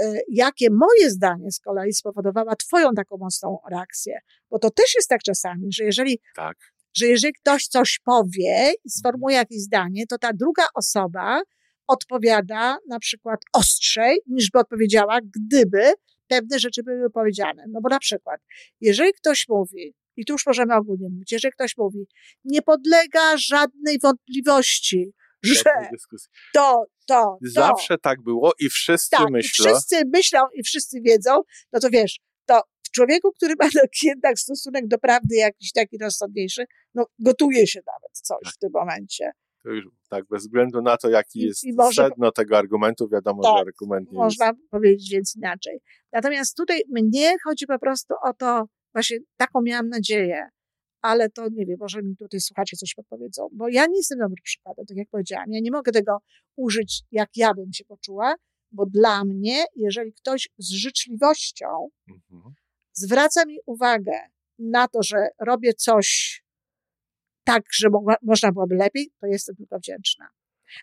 y, 0.00 0.20
jakie 0.28 0.70
moje 0.70 1.10
zdanie 1.10 1.52
z 1.52 1.60
kolei 1.60 1.92
spowodowała 1.92 2.56
Twoją 2.56 2.94
taką 2.94 3.16
mocną 3.16 3.58
reakcję. 3.70 4.18
Bo 4.50 4.58
to 4.58 4.70
też 4.70 4.94
jest 4.94 5.08
tak 5.08 5.22
czasami, 5.22 5.72
że 5.72 5.84
jeżeli 5.84 6.18
tak 6.36 6.56
że 6.94 7.06
jeżeli 7.06 7.32
ktoś 7.32 7.66
coś 7.66 8.00
powie 8.04 8.72
i 8.84 8.90
sformułuje 8.90 9.36
jakieś 9.36 9.58
zdanie, 9.58 10.06
to 10.06 10.18
ta 10.18 10.32
druga 10.32 10.64
osoba 10.74 11.42
odpowiada 11.86 12.78
na 12.88 12.98
przykład 12.98 13.40
ostrzej, 13.52 14.20
niż 14.26 14.50
by 14.50 14.58
odpowiedziała, 14.58 15.18
gdyby 15.36 15.92
pewne 16.28 16.58
rzeczy 16.58 16.82
były 16.82 17.10
powiedziane. 17.10 17.64
No 17.68 17.80
bo 17.80 17.88
na 17.88 17.98
przykład, 17.98 18.40
jeżeli 18.80 19.12
ktoś 19.12 19.48
mówi, 19.48 19.94
i 20.16 20.24
tu 20.24 20.32
już 20.32 20.46
możemy 20.46 20.74
ogólnie 20.74 21.08
mówić, 21.08 21.32
jeżeli 21.32 21.52
ktoś 21.52 21.76
mówi, 21.76 22.06
nie 22.44 22.62
podlega 22.62 23.36
żadnej 23.36 23.98
wątpliwości, 23.98 25.12
że 25.42 25.62
to, 26.54 26.84
to, 27.06 27.38
Zawsze 27.42 27.98
tak 27.98 28.22
było 28.22 28.52
i 28.58 28.68
wszyscy 28.68 29.10
tak, 29.10 29.30
myślą. 29.30 29.64
I 29.64 29.68
wszyscy 29.68 30.02
myślą 30.12 30.40
i 30.54 30.62
wszyscy 30.62 31.00
wiedzą, 31.00 31.42
no 31.72 31.80
to 31.80 31.90
wiesz, 31.90 32.18
to 32.18 32.29
w 32.90 32.94
człowieku, 32.94 33.32
który 33.32 33.54
ma 33.60 33.68
jednak 34.02 34.38
stosunek 34.38 34.86
do 34.86 34.98
prawdy 34.98 35.36
jakiś 35.36 35.72
taki 35.72 35.98
rozsądniejszy, 35.98 36.64
no 36.94 37.06
gotuje 37.18 37.66
się 37.66 37.80
nawet 37.86 38.12
coś 38.12 38.44
tak. 38.44 38.52
w 38.52 38.58
tym 38.58 38.70
momencie. 38.74 39.30
To 39.62 39.70
już 39.70 39.84
tak, 40.08 40.24
bez 40.30 40.42
względu 40.42 40.82
na 40.82 40.96
to, 40.96 41.10
jaki 41.10 41.38
I, 41.38 41.42
jest 41.42 41.64
i 41.64 41.72
może, 41.72 42.02
sedno 42.02 42.32
tego 42.32 42.58
argumentu, 42.58 43.08
wiadomo, 43.08 43.42
tak, 43.42 43.52
że 43.56 43.60
argument 43.60 44.12
nie 44.12 44.18
można 44.18 44.46
jest. 44.46 44.58
powiedzieć 44.70 45.10
więc 45.10 45.36
inaczej. 45.36 45.78
Natomiast 46.12 46.56
tutaj 46.56 46.82
mnie 46.88 47.34
chodzi 47.44 47.66
po 47.66 47.78
prostu 47.78 48.14
o 48.24 48.34
to, 48.34 48.64
właśnie 48.92 49.18
taką 49.36 49.62
miałam 49.62 49.88
nadzieję, 49.88 50.48
ale 51.02 51.30
to 51.30 51.48
nie 51.48 51.66
wiem, 51.66 51.76
może 51.80 52.02
mi 52.02 52.16
tutaj 52.16 52.40
słuchacze 52.40 52.76
coś 52.76 52.94
podpowiedzą, 52.94 53.48
bo 53.52 53.68
ja 53.68 53.86
nie 53.86 53.96
jestem 53.96 54.18
dobrym 54.18 54.42
przykładem, 54.42 54.86
tak 54.86 54.96
jak 54.96 55.08
powiedziałam. 55.08 55.46
Ja 55.48 55.60
nie 55.60 55.70
mogę 55.70 55.92
tego 55.92 56.18
użyć, 56.56 57.02
jak 57.10 57.28
ja 57.36 57.54
bym 57.54 57.72
się 57.72 57.84
poczuła, 57.84 58.34
bo 58.72 58.86
dla 58.86 59.24
mnie, 59.24 59.64
jeżeli 59.76 60.12
ktoś 60.12 60.48
z 60.58 60.70
życzliwością 60.70 61.66
mhm. 62.08 62.54
Zwraca 63.00 63.44
mi 63.44 63.58
uwagę 63.66 64.12
na 64.58 64.88
to, 64.88 65.02
że 65.02 65.28
robię 65.40 65.74
coś 65.74 66.40
tak, 67.44 67.62
że 67.72 67.90
mogła, 67.90 68.16
można 68.22 68.52
byłoby 68.52 68.74
lepiej, 68.74 69.12
to 69.20 69.26
jestem 69.26 69.56
tylko 69.56 69.78
wdzięczna. 69.78 70.28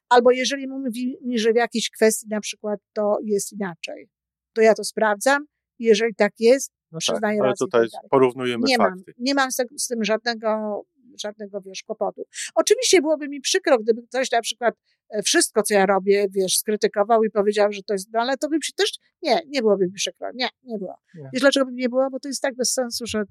Albo 0.10 0.32
jeżeli 0.32 0.68
mówi 0.68 1.18
mi, 1.22 1.40
że 1.40 1.54
w 1.54 1.56
jakiejś 1.56 1.90
kwestii 1.90 2.28
na 2.30 2.42
przykład 2.42 2.80
to 2.94 3.18
jest 3.24 3.54
inaczej, 3.54 4.10
to 4.54 4.62
ja 4.62 4.74
to 4.74 4.84
sprawdzam. 4.84 5.46
Jeżeli 5.80 6.16
tak 6.16 6.34
jest, 6.40 6.72
no 6.92 7.00
przyznaję 7.00 7.38
tak, 7.38 7.46
ale 7.46 7.54
tutaj 7.60 7.88
tak 7.90 8.10
porównujemy 8.10 8.64
nie 8.68 8.78
fakty. 8.78 9.04
Mam, 9.08 9.14
nie 9.18 9.34
mam 9.34 9.52
z, 9.52 9.58
z 9.78 9.88
tym 9.88 10.04
żadnego, 10.04 10.82
żadnego, 11.22 11.62
wiesz, 11.62 11.84
kłopotu. 11.84 12.24
Oczywiście 12.56 13.02
byłoby 13.02 13.30
mi 13.30 13.42
przykro, 13.42 13.78
gdyby 13.80 14.04
ktoś 14.04 14.32
na 14.32 14.42
przykład 14.42 14.76
e, 15.10 15.24
wszystko, 15.24 15.64
co 15.64 15.74
ja 15.74 15.86
robię, 15.86 16.28
wiesz, 16.30 16.58
skrytykował 16.58 17.24
i 17.24 17.30
powiedział, 17.30 17.72
że 17.72 17.84
to 17.84 17.94
jest, 17.94 18.10
no 18.14 18.20
ale 18.20 18.38
to 18.38 18.50
by 18.50 18.56
mi 18.56 18.64
się 18.64 18.74
też, 18.74 19.00
nie, 19.22 19.42
nie 19.48 19.62
byłoby 19.62 19.86
mi 19.86 19.94
przykro. 19.94 20.28
Nie, 20.34 20.50
nie 20.64 20.78
było. 20.78 20.98
Nie. 21.16 21.30
Wiesz, 21.34 21.42
dlaczego 21.42 21.66
by 21.66 21.72
nie 21.72 21.90
było? 21.90 22.10
Bo 22.10 22.20
to 22.20 22.28
jest 22.28 22.42
tak 22.42 22.56
bez 22.56 22.74
sensu, 22.74 23.06
że 23.08 23.24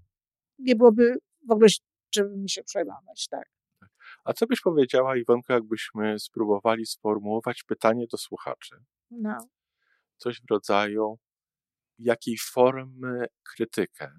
nie 0.58 0.76
byłoby 0.76 1.18
w 1.48 1.50
ogóle 1.50 1.68
czym 2.10 2.42
mi 2.42 2.50
się 2.50 2.62
przejmować, 2.62 3.28
tak. 3.28 3.48
A 4.24 4.32
co 4.32 4.46
byś 4.46 4.60
powiedziała, 4.60 5.16
Iwonko, 5.16 5.52
jakbyśmy 5.52 6.18
spróbowali 6.18 6.86
sformułować 6.86 7.62
pytanie 7.62 8.06
do 8.12 8.18
słuchaczy? 8.18 8.76
No. 9.10 9.48
Coś 10.16 10.40
w 10.40 10.50
rodzaju, 10.50 11.18
jakiej 11.98 12.36
formy 12.38 13.26
krytykę 13.42 14.12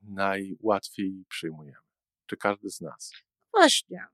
najłatwiej 0.00 1.24
przyjmujemy? 1.28 1.85
Czy 2.26 2.36
każdy 2.36 2.70
z 2.70 2.80
nas? 2.80 3.12
Właśnie. 3.52 4.06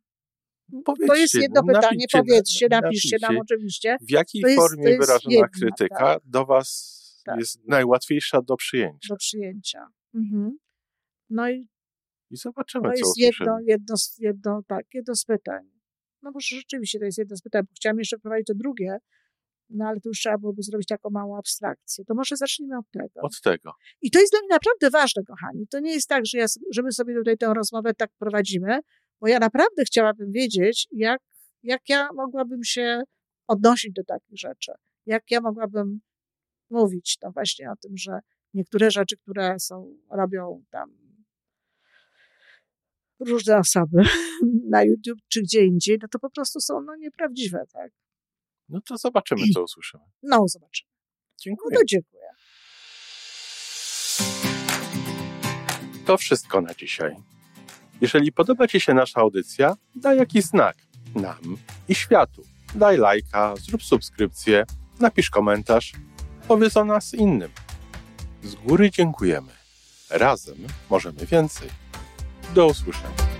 Powiedzcie, 0.84 1.06
to 1.06 1.14
jest 1.14 1.34
jedno 1.34 1.62
pytanie, 1.62 1.82
napiszcie, 1.82 2.18
powiedzcie, 2.18 2.66
napiszcie, 2.68 2.68
napiszcie 2.68 3.16
nam 3.20 3.38
oczywiście. 3.38 3.96
W 4.00 4.10
jakiej 4.10 4.42
jest, 4.42 4.56
formie 4.56 4.98
wyrażona 4.98 5.34
jedna, 5.34 5.48
krytyka 5.48 5.96
tak. 5.96 6.22
do 6.24 6.46
Was 6.46 7.22
tak. 7.24 7.38
jest 7.38 7.68
najłatwiejsza 7.68 8.42
do 8.42 8.56
przyjęcia? 8.56 9.08
Do 9.08 9.16
przyjęcia. 9.16 9.86
Mhm. 10.14 10.58
No 11.30 11.50
i 11.50 11.68
i 12.32 12.36
zobaczymy, 12.36 12.84
to 12.84 12.90
co 12.90 12.98
jest 12.98 13.18
jedno, 13.18 13.58
jedno, 13.66 13.94
jedno, 14.18 14.62
tak, 14.66 14.86
jedno 14.94 15.14
z 15.14 15.24
pytań. 15.24 15.70
No 16.22 16.32
bo 16.32 16.40
rzeczywiście 16.40 16.98
to 16.98 17.04
jest 17.04 17.18
jedno 17.18 17.36
z 17.36 17.42
pytań, 17.42 17.62
bo 17.62 17.72
chciałam 17.76 17.98
jeszcze 17.98 18.18
wprowadzić 18.18 18.46
to 18.46 18.54
drugie, 18.54 18.98
no 19.74 19.84
ale 19.86 20.00
to 20.00 20.08
już 20.08 20.18
trzeba 20.18 20.38
byłoby 20.38 20.62
zrobić 20.62 20.88
taką 20.88 21.10
małą 21.10 21.38
abstrakcję. 21.38 22.04
To 22.04 22.14
może 22.14 22.36
zacznijmy 22.36 22.78
od 22.78 22.90
tego. 22.90 23.20
Od 23.22 23.40
tego. 23.40 23.72
I 24.02 24.10
to 24.10 24.20
jest 24.20 24.32
dla 24.32 24.40
mnie 24.40 24.48
naprawdę 24.50 24.90
ważne, 24.90 25.22
kochani. 25.24 25.66
To 25.70 25.80
nie 25.80 25.92
jest 25.92 26.08
tak, 26.08 26.26
że, 26.26 26.38
ja, 26.38 26.46
że 26.72 26.82
my 26.82 26.92
sobie 26.92 27.14
tutaj 27.14 27.38
tę 27.38 27.54
rozmowę 27.54 27.94
tak 27.94 28.10
prowadzimy, 28.18 28.78
bo 29.20 29.28
ja 29.28 29.38
naprawdę 29.38 29.84
chciałabym 29.84 30.32
wiedzieć, 30.32 30.88
jak, 30.92 31.20
jak 31.62 31.88
ja 31.88 32.08
mogłabym 32.14 32.64
się 32.64 33.02
odnosić 33.46 33.92
do 33.92 34.04
takich 34.04 34.38
rzeczy. 34.38 34.72
Jak 35.06 35.30
ja 35.30 35.40
mogłabym 35.40 36.00
mówić 36.70 37.16
to 37.20 37.30
właśnie 37.30 37.70
o 37.70 37.76
tym, 37.76 37.96
że 37.96 38.18
niektóre 38.54 38.90
rzeczy, 38.90 39.16
które 39.16 39.60
są, 39.60 39.96
robią 40.10 40.64
tam 40.70 41.02
różne 43.20 43.58
osoby 43.58 44.02
na 44.74 44.82
YouTube 44.82 45.18
czy 45.28 45.42
gdzie 45.42 45.64
indziej, 45.64 45.98
no 46.02 46.08
to 46.08 46.18
po 46.18 46.30
prostu 46.30 46.60
są 46.60 46.80
no, 46.80 46.96
nieprawdziwe, 46.96 47.64
tak? 47.72 47.92
No 48.72 48.80
to 48.80 48.96
zobaczymy, 48.96 49.42
co 49.54 49.62
usłyszymy. 49.62 50.04
No, 50.22 50.48
zobaczymy. 50.48 50.90
Dziękuję. 51.40 51.70
No 51.74 51.80
to 51.80 51.84
dziękuję. 51.86 52.22
To 56.06 56.16
wszystko 56.16 56.60
na 56.60 56.74
dzisiaj. 56.74 57.16
Jeżeli 58.00 58.32
podoba 58.32 58.68
Ci 58.68 58.80
się 58.80 58.94
nasza 58.94 59.20
audycja, 59.20 59.76
daj 59.94 60.18
jakiś 60.18 60.44
znak 60.44 60.76
nam 61.14 61.56
i 61.88 61.94
światu. 61.94 62.42
Daj 62.74 62.98
lajka, 62.98 63.54
zrób 63.56 63.82
subskrypcję, 63.82 64.64
napisz 65.00 65.30
komentarz, 65.30 65.92
powiedz 66.48 66.76
o 66.76 66.84
nas 66.84 67.14
innym. 67.14 67.50
Z 68.42 68.54
góry 68.54 68.90
dziękujemy. 68.90 69.52
Razem 70.10 70.56
możemy 70.90 71.26
więcej. 71.26 71.68
Do 72.54 72.66
usłyszenia. 72.66 73.31